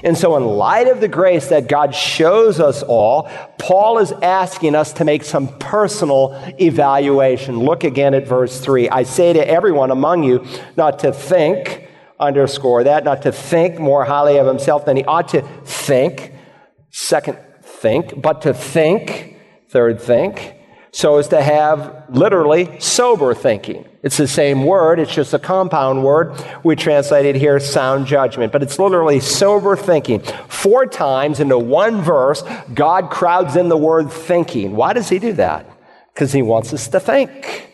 And 0.02 0.16
so, 0.16 0.36
in 0.36 0.44
light 0.44 0.88
of 0.88 1.00
the 1.00 1.08
grace 1.08 1.48
that 1.48 1.68
God 1.68 1.94
shows 1.94 2.60
us 2.60 2.82
all, 2.82 3.30
Paul 3.58 3.98
is 3.98 4.12
asking 4.12 4.74
us 4.74 4.92
to 4.94 5.04
make 5.04 5.24
some 5.24 5.48
personal 5.58 6.32
evaluation. 6.60 7.58
Look 7.58 7.84
again 7.84 8.14
at 8.14 8.26
verse 8.26 8.60
3. 8.60 8.88
I 8.88 9.02
say 9.02 9.32
to 9.32 9.48
everyone 9.48 9.90
among 9.90 10.24
you 10.24 10.46
not 10.76 11.00
to 11.00 11.12
think, 11.12 11.88
underscore 12.20 12.84
that, 12.84 13.04
not 13.04 13.22
to 13.22 13.32
think 13.32 13.78
more 13.78 14.04
highly 14.04 14.38
of 14.38 14.46
himself 14.46 14.84
than 14.84 14.96
he 14.96 15.04
ought 15.04 15.28
to 15.28 15.42
think. 15.64 16.32
Second, 16.90 17.38
think, 17.62 18.20
but 18.20 18.42
to 18.42 18.52
think. 18.52 19.36
Third, 19.68 20.00
think 20.00 20.57
so 20.98 21.16
as 21.16 21.28
to 21.28 21.40
have 21.40 22.06
literally 22.08 22.80
sober 22.80 23.32
thinking. 23.32 23.84
It's 24.02 24.16
the 24.16 24.26
same 24.26 24.64
word, 24.64 24.98
it's 24.98 25.14
just 25.14 25.32
a 25.32 25.38
compound 25.38 26.02
word. 26.02 26.32
We 26.64 26.74
translated 26.74 27.36
here 27.36 27.60
sound 27.60 28.08
judgment, 28.08 28.50
but 28.50 28.64
it's 28.64 28.80
literally 28.80 29.20
sober 29.20 29.76
thinking. 29.76 30.22
Four 30.48 30.86
times 30.86 31.38
into 31.38 31.56
one 31.56 32.02
verse, 32.02 32.42
God 32.74 33.10
crowds 33.10 33.54
in 33.54 33.68
the 33.68 33.76
word 33.76 34.10
thinking. 34.10 34.74
Why 34.74 34.92
does 34.92 35.08
he 35.08 35.20
do 35.20 35.34
that? 35.34 35.70
Because 36.12 36.32
he 36.32 36.42
wants 36.42 36.74
us 36.74 36.88
to 36.88 36.98
think. 36.98 37.70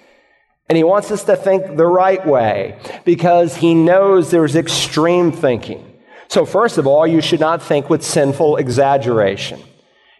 And 0.68 0.76
he 0.76 0.84
wants 0.84 1.10
us 1.10 1.24
to 1.24 1.34
think 1.34 1.78
the 1.78 1.86
right 1.86 2.26
way 2.26 2.78
because 3.06 3.56
he 3.56 3.74
knows 3.74 4.30
there's 4.30 4.54
extreme 4.54 5.32
thinking. 5.32 5.98
So, 6.28 6.44
first 6.44 6.76
of 6.76 6.86
all, 6.86 7.06
you 7.06 7.22
should 7.22 7.40
not 7.40 7.62
think 7.62 7.88
with 7.88 8.04
sinful 8.04 8.58
exaggeration. 8.58 9.62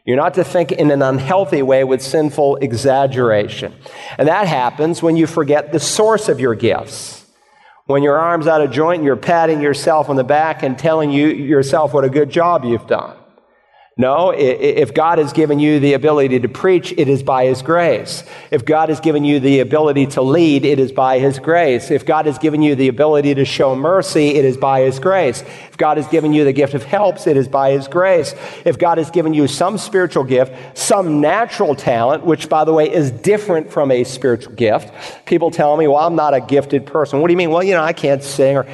You're 0.04 0.16
not 0.16 0.34
to 0.34 0.44
think 0.44 0.70
in 0.70 0.90
an 0.90 1.00
unhealthy 1.00 1.62
way 1.62 1.82
with 1.82 2.02
sinful 2.02 2.56
exaggeration. 2.56 3.74
And 4.18 4.28
that 4.28 4.46
happens 4.46 5.02
when 5.02 5.16
you 5.16 5.26
forget 5.26 5.72
the 5.72 5.80
source 5.80 6.28
of 6.28 6.40
your 6.40 6.54
gifts. 6.54 7.24
When 7.86 8.02
your 8.02 8.18
arm's 8.18 8.46
out 8.46 8.60
of 8.60 8.70
joint 8.70 8.98
and 8.98 9.06
you're 9.06 9.16
patting 9.16 9.60
yourself 9.60 10.10
on 10.10 10.16
the 10.16 10.24
back 10.24 10.62
and 10.62 10.78
telling 10.78 11.10
you 11.10 11.28
yourself 11.28 11.94
what 11.94 12.04
a 12.04 12.10
good 12.10 12.30
job 12.30 12.64
you've 12.64 12.86
done. 12.86 13.16
No, 13.96 14.30
if 14.30 14.92
God 14.92 15.18
has 15.18 15.32
given 15.32 15.60
you 15.60 15.78
the 15.78 15.92
ability 15.92 16.40
to 16.40 16.48
preach, 16.48 16.92
it 16.96 17.08
is 17.08 17.22
by 17.22 17.44
His 17.44 17.62
grace. 17.62 18.24
If 18.50 18.64
God 18.64 18.88
has 18.88 18.98
given 18.98 19.24
you 19.24 19.38
the 19.38 19.60
ability 19.60 20.06
to 20.08 20.22
lead, 20.22 20.64
it 20.64 20.80
is 20.80 20.90
by 20.90 21.20
His 21.20 21.38
grace. 21.38 21.92
If 21.92 22.04
God 22.04 22.26
has 22.26 22.36
given 22.38 22.60
you 22.60 22.74
the 22.74 22.88
ability 22.88 23.36
to 23.36 23.44
show 23.44 23.76
mercy, 23.76 24.30
it 24.30 24.44
is 24.44 24.56
by 24.56 24.80
His 24.80 24.98
grace. 24.98 25.42
If 25.42 25.76
God 25.76 25.96
has 25.96 26.08
given 26.08 26.32
you 26.32 26.42
the 26.42 26.52
gift 26.52 26.74
of 26.74 26.82
helps, 26.82 27.28
it 27.28 27.36
is 27.36 27.46
by 27.46 27.70
His 27.70 27.86
grace. 27.86 28.34
If 28.64 28.78
God 28.78 28.98
has 28.98 29.12
given 29.12 29.32
you 29.32 29.46
some 29.46 29.78
spiritual 29.78 30.24
gift, 30.24 30.76
some 30.76 31.20
natural 31.20 31.76
talent, 31.76 32.24
which 32.24 32.48
by 32.48 32.64
the 32.64 32.72
way 32.72 32.92
is 32.92 33.12
different 33.12 33.70
from 33.70 33.92
a 33.92 34.02
spiritual 34.02 34.54
gift, 34.54 34.92
people 35.24 35.52
tell 35.52 35.76
me, 35.76 35.86
well, 35.86 36.04
I'm 36.04 36.16
not 36.16 36.34
a 36.34 36.40
gifted 36.40 36.84
person. 36.84 37.20
What 37.20 37.28
do 37.28 37.32
you 37.32 37.38
mean? 37.38 37.52
Well, 37.52 37.62
you 37.62 37.74
know, 37.74 37.84
I 37.84 37.92
can't 37.92 38.24
sing. 38.24 38.56
Or 38.56 38.66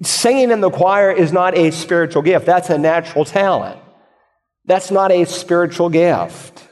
singing 0.00 0.50
in 0.50 0.62
the 0.62 0.70
choir 0.70 1.12
is 1.12 1.34
not 1.34 1.54
a 1.54 1.70
spiritual 1.70 2.22
gift. 2.22 2.46
That's 2.46 2.70
a 2.70 2.78
natural 2.78 3.26
talent. 3.26 3.83
That's 4.66 4.90
not 4.90 5.12
a 5.12 5.24
spiritual 5.26 5.90
gift. 5.90 6.66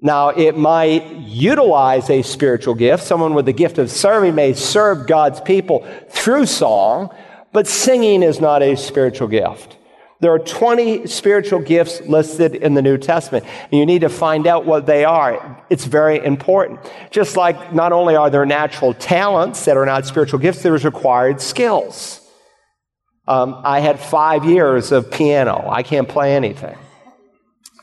Now, 0.00 0.30
it 0.30 0.56
might 0.56 1.10
utilize 1.16 2.10
a 2.10 2.22
spiritual 2.22 2.74
gift. 2.74 3.04
Someone 3.04 3.34
with 3.34 3.46
the 3.46 3.52
gift 3.52 3.78
of 3.78 3.90
serving 3.90 4.34
may 4.34 4.52
serve 4.52 5.06
God's 5.06 5.40
people 5.40 5.86
through 6.10 6.46
song, 6.46 7.14
but 7.52 7.66
singing 7.66 8.22
is 8.22 8.40
not 8.40 8.62
a 8.62 8.76
spiritual 8.76 9.28
gift. 9.28 9.76
There 10.20 10.32
are 10.32 10.38
20 10.38 11.06
spiritual 11.06 11.60
gifts 11.60 12.00
listed 12.02 12.54
in 12.54 12.74
the 12.74 12.80
New 12.80 12.96
Testament, 12.96 13.44
and 13.70 13.78
you 13.78 13.84
need 13.84 14.00
to 14.00 14.08
find 14.08 14.46
out 14.46 14.64
what 14.64 14.86
they 14.86 15.04
are. 15.04 15.62
It's 15.68 15.84
very 15.84 16.24
important. 16.24 16.80
Just 17.10 17.36
like 17.36 17.74
not 17.74 17.92
only 17.92 18.16
are 18.16 18.30
there 18.30 18.46
natural 18.46 18.94
talents 18.94 19.64
that 19.66 19.76
are 19.76 19.84
not 19.84 20.06
spiritual 20.06 20.38
gifts, 20.38 20.62
there's 20.62 20.84
required 20.84 21.40
skills. 21.40 22.20
Um, 23.26 23.60
I 23.64 23.80
had 23.80 24.00
five 24.00 24.44
years 24.44 24.92
of 24.92 25.10
piano. 25.10 25.66
I 25.68 25.82
can't 25.82 26.08
play 26.08 26.34
anything 26.34 26.76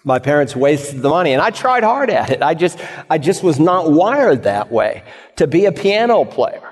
my 0.04 0.20
parents 0.20 0.56
wasted 0.56 1.02
the 1.02 1.10
money 1.10 1.34
and 1.34 1.42
i 1.42 1.50
tried 1.50 1.84
hard 1.84 2.10
at 2.10 2.30
it. 2.30 2.42
I 2.42 2.54
just 2.54 2.80
i 3.10 3.18
just 3.18 3.44
was 3.44 3.60
not 3.60 3.92
wired 3.92 4.44
that 4.44 4.72
way 4.72 5.04
to 5.38 5.48
be 5.48 5.66
a 5.66 5.72
piano 5.72 6.26
player 6.26 6.71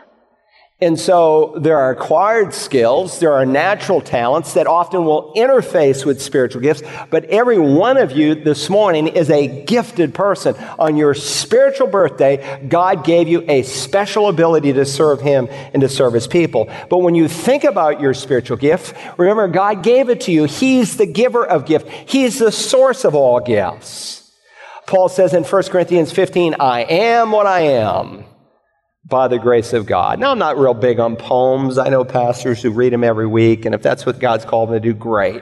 And 0.81 0.97
so 0.97 1.55
there 1.57 1.77
are 1.77 1.91
acquired 1.91 2.53
skills, 2.53 3.19
there 3.19 3.33
are 3.33 3.45
natural 3.45 3.99
talents 3.99 4.53
that 4.53 4.65
often 4.65 5.03
will 5.03 5.33
interface 5.35 6.05
with 6.05 6.21
spiritual 6.21 6.61
gifts, 6.61 6.83
but 7.09 7.25
every 7.25 7.59
one 7.59 7.97
of 7.97 8.13
you 8.13 8.33
this 8.33 8.69
morning 8.69 9.07
is 9.07 9.29
a 9.29 9.65
gifted 9.65 10.13
person. 10.13 10.55
On 10.79 10.95
your 10.95 11.13
spiritual 11.15 11.87
birthday, 11.87 12.65
God 12.65 13.03
gave 13.03 13.27
you 13.27 13.43
a 13.49 13.63
special 13.63 14.29
ability 14.29 14.71
to 14.71 14.85
serve 14.85 15.19
Him 15.19 15.49
and 15.49 15.81
to 15.81 15.89
serve 15.89 16.13
His 16.13 16.27
people. 16.27 16.71
But 16.89 16.99
when 16.99 17.13
you 17.13 17.27
think 17.27 17.65
about 17.65 17.99
your 17.99 18.13
spiritual 18.13 18.55
gift, 18.55 18.95
remember 19.17 19.49
God 19.49 19.83
gave 19.83 20.07
it 20.07 20.21
to 20.21 20.31
you. 20.31 20.45
He's 20.45 20.95
the 20.95 21.05
giver 21.05 21.45
of 21.45 21.65
gift. 21.65 21.89
He's 21.89 22.39
the 22.39 22.53
source 22.53 23.03
of 23.03 23.15
all 23.15 23.41
gifts. 23.41 24.31
Paul 24.87 25.09
says 25.09 25.33
in 25.33 25.43
1 25.43 25.63
Corinthians 25.63 26.13
15, 26.13 26.55
I 26.61 26.83
am 26.83 27.31
what 27.31 27.47
I 27.47 27.59
am 27.63 28.23
by 29.09 29.27
the 29.27 29.39
grace 29.39 29.73
of 29.73 29.85
God. 29.85 30.19
Now, 30.19 30.31
I'm 30.31 30.39
not 30.39 30.57
real 30.57 30.75
big 30.75 30.99
on 30.99 31.15
poems. 31.15 31.77
I 31.77 31.89
know 31.89 32.05
pastors 32.05 32.61
who 32.61 32.69
read 32.69 32.93
them 32.93 33.03
every 33.03 33.27
week, 33.27 33.65
and 33.65 33.73
if 33.73 33.81
that's 33.81 34.05
what 34.05 34.19
God's 34.19 34.45
called 34.45 34.69
them 34.69 34.75
to 34.75 34.79
do, 34.79 34.93
great. 34.93 35.41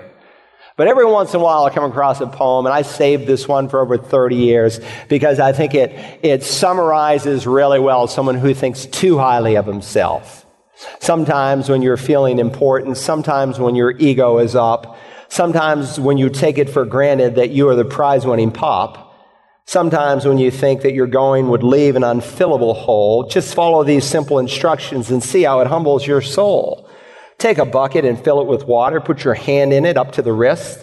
But 0.77 0.87
every 0.87 1.05
once 1.05 1.33
in 1.33 1.39
a 1.39 1.43
while, 1.43 1.65
I 1.65 1.71
come 1.71 1.89
across 1.89 2.21
a 2.21 2.27
poem, 2.27 2.65
and 2.65 2.73
I 2.73 2.83
saved 2.83 3.27
this 3.27 3.47
one 3.47 3.67
for 3.67 3.79
over 3.81 3.97
30 3.97 4.35
years 4.35 4.79
because 5.09 5.39
I 5.39 5.51
think 5.51 5.73
it, 5.73 5.91
it 6.23 6.43
summarizes 6.43 7.45
really 7.45 7.79
well 7.79 8.07
someone 8.07 8.35
who 8.35 8.53
thinks 8.53 8.85
too 8.85 9.17
highly 9.17 9.55
of 9.57 9.65
himself. 9.65 10.45
Sometimes 10.99 11.67
when 11.67 11.81
you're 11.81 11.97
feeling 11.97 12.37
important, 12.37 12.97
sometimes 12.97 13.59
when 13.59 13.73
your 13.73 13.91
ego 13.97 14.37
is 14.37 14.55
up, 14.55 14.97
sometimes 15.29 15.99
when 15.99 16.19
you 16.19 16.29
take 16.29 16.59
it 16.59 16.69
for 16.69 16.85
granted 16.85 17.35
that 17.35 17.49
you 17.49 17.67
are 17.69 17.75
the 17.75 17.83
prize 17.83 18.25
winning 18.25 18.51
pop, 18.51 19.06
Sometimes 19.67 20.25
when 20.25 20.37
you 20.37 20.49
think 20.49 20.83
that 20.83 20.93
your 20.93 21.07
going 21.07 21.49
would 21.49 21.61
leave 21.61 21.97
an 21.97 22.01
unfillable 22.01 22.73
hole, 22.73 23.27
just 23.27 23.53
follow 23.53 23.83
these 23.83 24.05
simple 24.05 24.39
instructions 24.39 25.11
and 25.11 25.21
see 25.21 25.43
how 25.43 25.59
it 25.59 25.67
humbles 25.67 26.07
your 26.07 26.21
soul. 26.21 26.89
Take 27.37 27.57
a 27.57 27.65
bucket 27.65 28.05
and 28.05 28.17
fill 28.17 28.39
it 28.39 28.47
with 28.47 28.63
water, 28.63 29.01
put 29.01 29.25
your 29.25 29.33
hand 29.33 29.73
in 29.73 29.83
it 29.83 29.97
up 29.97 30.13
to 30.13 30.21
the 30.21 30.31
wrist, 30.31 30.79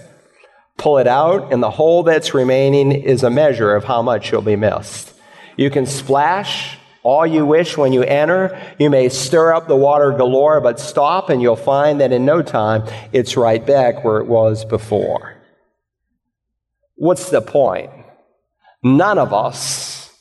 pull 0.77 0.99
it 0.99 1.07
out, 1.07 1.51
and 1.51 1.63
the 1.63 1.71
hole 1.71 2.03
that's 2.03 2.35
remaining 2.35 2.93
is 2.93 3.23
a 3.23 3.31
measure 3.31 3.75
of 3.75 3.85
how 3.85 4.03
much 4.03 4.31
you'll 4.31 4.43
be 4.43 4.55
missed. 4.55 5.15
You 5.57 5.71
can 5.71 5.87
splash 5.87 6.77
all 7.03 7.27
you 7.27 7.47
wish 7.47 7.79
when 7.79 7.95
you 7.95 8.03
enter. 8.03 8.61
You 8.79 8.91
may 8.91 9.09
stir 9.09 9.55
up 9.55 9.67
the 9.67 9.77
water 9.77 10.13
galore, 10.13 10.61
but 10.61 10.79
stop 10.79 11.31
and 11.31 11.41
you'll 11.41 11.57
find 11.57 12.03
that 12.03 12.13
in 12.13 12.27
no 12.27 12.43
time 12.43 12.85
it's 13.13 13.35
right 13.35 13.65
back 13.65 14.05
where 14.05 14.19
it 14.19 14.27
was 14.27 14.63
before. 14.67 15.39
What's 16.97 17.31
the 17.31 17.41
point? 17.41 18.04
None 18.85 19.19
of 19.19 19.33
us 19.33 20.13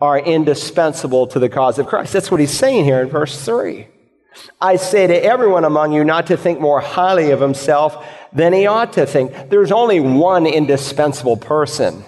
are 0.00 0.18
indispensable 0.18 1.26
to 1.28 1.38
the 1.38 1.48
cause 1.48 1.78
of 1.78 1.86
Christ. 1.86 2.12
That's 2.12 2.30
what 2.30 2.40
he's 2.40 2.56
saying 2.56 2.84
here 2.84 3.00
in 3.00 3.08
verse 3.08 3.42
3. 3.44 3.88
I 4.60 4.76
say 4.76 5.06
to 5.06 5.24
everyone 5.24 5.64
among 5.64 5.92
you 5.92 6.04
not 6.04 6.26
to 6.26 6.36
think 6.36 6.60
more 6.60 6.80
highly 6.80 7.30
of 7.30 7.40
himself 7.40 8.06
than 8.32 8.52
he 8.52 8.66
ought 8.66 8.92
to 8.94 9.06
think. 9.06 9.50
There's 9.50 9.72
only 9.72 10.00
one 10.00 10.46
indispensable 10.46 11.36
person, 11.36 12.04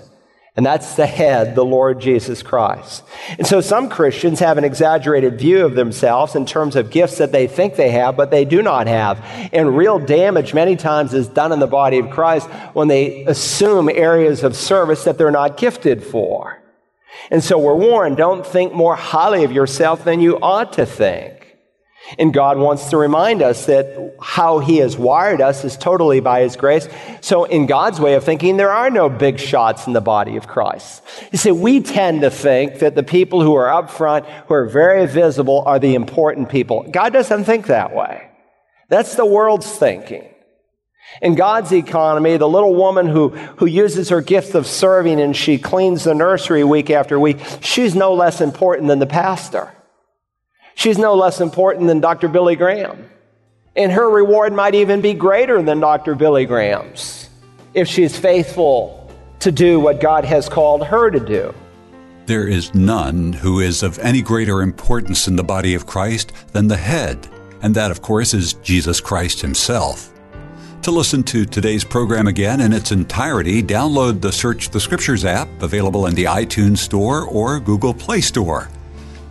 and 0.57 0.65
that's 0.65 0.95
the 0.95 1.07
head, 1.07 1.57
the 1.57 1.65
Lord 1.65 2.01
Jesus 2.01 2.41
Christ. 2.43 3.03
And 3.39 3.47
so 3.47 3.61
some 3.61 3.89
Christians 3.89 4.39
have 4.39 4.57
an 4.57 4.63
exaggerated 4.63 5.37
view 5.37 5.65
of 5.65 5.75
themselves 5.75 6.37
in 6.37 6.47
terms 6.47 6.77
of 6.77 6.91
gifts 6.91 7.19
that 7.19 7.33
they 7.33 7.49
think 7.49 7.75
they 7.75 7.91
have, 7.91 8.17
but 8.17 8.31
they 8.31 8.45
do 8.45 8.63
not 8.63 8.87
have. 8.87 9.21
And 9.53 9.77
real 9.77 9.99
damage 9.99 10.55
many 10.55 10.77
times 10.77 11.13
is 11.13 11.27
done 11.27 11.51
in 11.51 11.59
the 11.59 11.67
body 11.67 11.99
of 11.99 12.11
Christ 12.11 12.49
when 12.73 12.87
they 12.87 13.25
assume 13.25 13.89
areas 13.89 14.45
of 14.45 14.55
service 14.55 15.03
that 15.05 15.19
they're 15.19 15.33
not 15.33 15.57
gifted 15.57 16.05
for. 16.05 16.63
And 17.33 17.43
so 17.43 17.59
we're 17.59 17.75
warned, 17.75 18.17
don't 18.17 18.47
think 18.47 18.73
more 18.73 18.95
highly 18.95 19.43
of 19.43 19.51
yourself 19.51 20.05
than 20.05 20.21
you 20.21 20.39
ought 20.41 20.75
to 20.75 20.87
think. 20.87 21.44
And 22.19 22.35
God 22.35 22.59
wants 22.59 22.91
to 22.91 22.97
remind 22.97 23.43
us 23.43 23.67
that 23.67 24.15
how 24.21 24.59
He 24.59 24.79
has 24.79 24.97
wired 24.97 25.41
us 25.41 25.65
is 25.65 25.77
totally 25.77 26.21
by 26.21 26.43
His 26.43 26.57
grace. 26.57 26.87
So, 27.21 27.45
in 27.45 27.67
God's 27.67 27.99
way 27.99 28.15
of 28.15 28.25
thinking, 28.25 28.57
there 28.57 28.73
are 28.73 28.91
no 28.91 29.09
big 29.09 29.39
shots 29.41 29.87
in 29.87 29.95
the 29.95 30.01
body 30.01 30.37
of 30.37 30.47
Christ. 30.47 31.03
You 31.33 31.39
see, 31.39 31.51
we 31.51 31.81
tend 31.81 32.21
to 32.21 32.31
think 32.31 32.81
that 32.81 32.95
the 32.95 33.03
people 33.03 33.41
who 33.41 33.55
are 33.55 33.73
up 33.73 33.91
front, 33.91 34.27
who 34.27 34.55
are 34.55 34.67
very 34.67 35.07
visible, 35.07 35.63
are 35.67 35.79
the 35.79 35.95
important 35.95 36.51
people. 36.51 36.87
God 36.91 37.13
doesn't 37.13 37.45
think 37.45 37.67
that 37.67 37.95
way. 37.95 38.31
That's 38.89 39.15
the 39.15 39.27
world's 39.27 39.71
thinking. 39.71 40.29
In 41.23 41.35
God's 41.35 41.73
economy, 41.73 42.37
the 42.37 42.49
little 42.49 42.75
woman 42.75 43.07
who, 43.07 43.29
who 43.29 43.67
uses 43.67 44.09
her 44.09 44.21
gift 44.21 44.55
of 44.55 44.67
serving 44.67 45.21
and 45.21 45.37
she 45.37 45.59
cleans 45.59 46.05
the 46.05 46.15
nursery 46.15 46.65
week 46.65 46.91
after 46.91 47.19
week, 47.19 47.39
she's 47.61 47.95
no 47.95 48.15
less 48.15 48.41
important 48.41 48.89
than 48.89 48.99
the 48.99 49.07
pastor. 49.07 49.73
She's 50.75 50.99
no 50.99 51.15
less 51.15 51.41
important 51.41 51.87
than 51.87 52.01
Dr. 52.01 52.29
Billy 52.29 52.57
Graham. 52.57 53.09
And 53.77 53.91
her 53.91 54.09
reward 54.09 54.53
might 54.53 54.75
even 54.75 55.01
be 55.01 55.15
greater 55.15 55.61
than 55.63 55.81
Dr. 55.81 56.15
Billy 56.15 56.47
Graham's 56.47 57.29
if 57.75 57.89
she's 57.89 58.17
faithful 58.17 59.11
to 59.41 59.51
do 59.51 59.81
what 59.81 60.01
God 60.01 60.25
has 60.25 60.49
called 60.49 60.87
her 60.87 61.11
to 61.11 61.21
do. 61.21 61.55
There 62.27 62.49
is 62.49 62.75
none 62.75 63.35
who 63.35 63.61
is 63.61 63.83
of 63.83 63.99
any 63.99 64.23
greater 64.23 64.63
importance 64.63 65.29
in 65.29 65.37
the 65.37 65.45
body 65.45 65.75
of 65.75 65.87
Christ 65.87 66.33
than 66.53 66.69
the 66.69 66.77
head, 66.77 67.29
and 67.61 67.75
that, 67.75 67.91
of 67.91 68.01
course, 68.01 68.33
is 68.33 68.55
Jesus 68.55 69.01
Christ 69.01 69.43
Himself. 69.43 70.11
To 70.83 70.91
listen 70.91 71.23
to 71.25 71.45
today's 71.45 71.85
program 71.85 72.27
again 72.27 72.61
in 72.61 72.73
its 72.73 72.93
entirety, 72.93 73.63
download 73.63 74.21
the 74.21 74.33
Search 74.33 74.71
the 74.71 74.81
Scriptures 74.81 75.25
app 75.25 75.49
available 75.61 76.07
in 76.07 76.15
the 76.15 76.25
iTunes 76.25 76.79
Store 76.79 77.27
or 77.27 77.61
Google 77.61 77.93
Play 77.93 78.21
Store. 78.21 78.69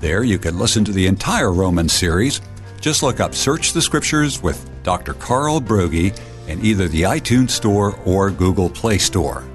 There 0.04 0.24
you 0.26 0.38
can 0.38 0.60
listen 0.60 0.84
to 0.84 0.92
the 0.92 1.08
entire 1.08 1.54
Roman 1.54 1.88
series. 1.88 2.42
Just 2.82 3.04
look 3.04 3.22
up 3.22 3.34
Search 3.34 3.72
the 3.72 3.82
Scriptures 3.82 4.44
with 4.44 4.70
Dr. 4.84 5.14
Carl 5.14 5.62
Broggi 5.62 6.14
in 6.50 6.60
either 6.60 6.90
the 6.90 7.04
iTunes 7.04 7.52
Store 7.52 7.98
or 8.06 8.30
Google 8.30 8.70
Play 8.70 8.98
Store. 8.98 9.46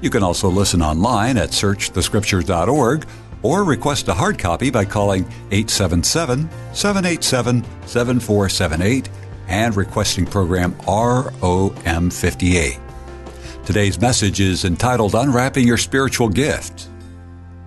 You 0.00 0.08
can 0.08 0.22
also 0.22 0.48
listen 0.48 0.80
online 0.80 1.36
at 1.36 1.50
searchthescriptures.org 1.50 3.06
or 3.42 3.62
request 3.62 4.08
a 4.08 4.14
hard 4.14 4.38
copy 4.38 4.70
by 4.70 4.86
calling 4.86 5.24
877 5.50 6.48
787 6.72 7.62
7478 7.86 9.10
and 9.48 9.76
requesting 9.76 10.24
program 10.24 10.72
ROM58. 10.86 12.80
Today's 13.66 14.00
message 14.00 14.40
is 14.40 14.64
entitled 14.64 15.14
Unwrapping 15.14 15.66
Your 15.66 15.76
Spiritual 15.76 16.30
Gift. 16.30 16.89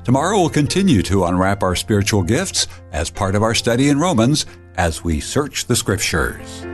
Tomorrow 0.03 0.37
we'll 0.37 0.49
continue 0.49 1.01
to 1.03 1.23
unwrap 1.23 1.63
our 1.63 1.75
spiritual 1.75 2.23
gifts 2.23 2.67
as 2.91 3.09
part 3.09 3.35
of 3.35 3.43
our 3.43 3.55
study 3.55 3.87
in 3.87 3.99
Romans 3.99 4.45
as 4.75 5.01
we 5.01 5.21
search 5.21 5.65
the 5.65 5.77
scriptures. 5.77 6.72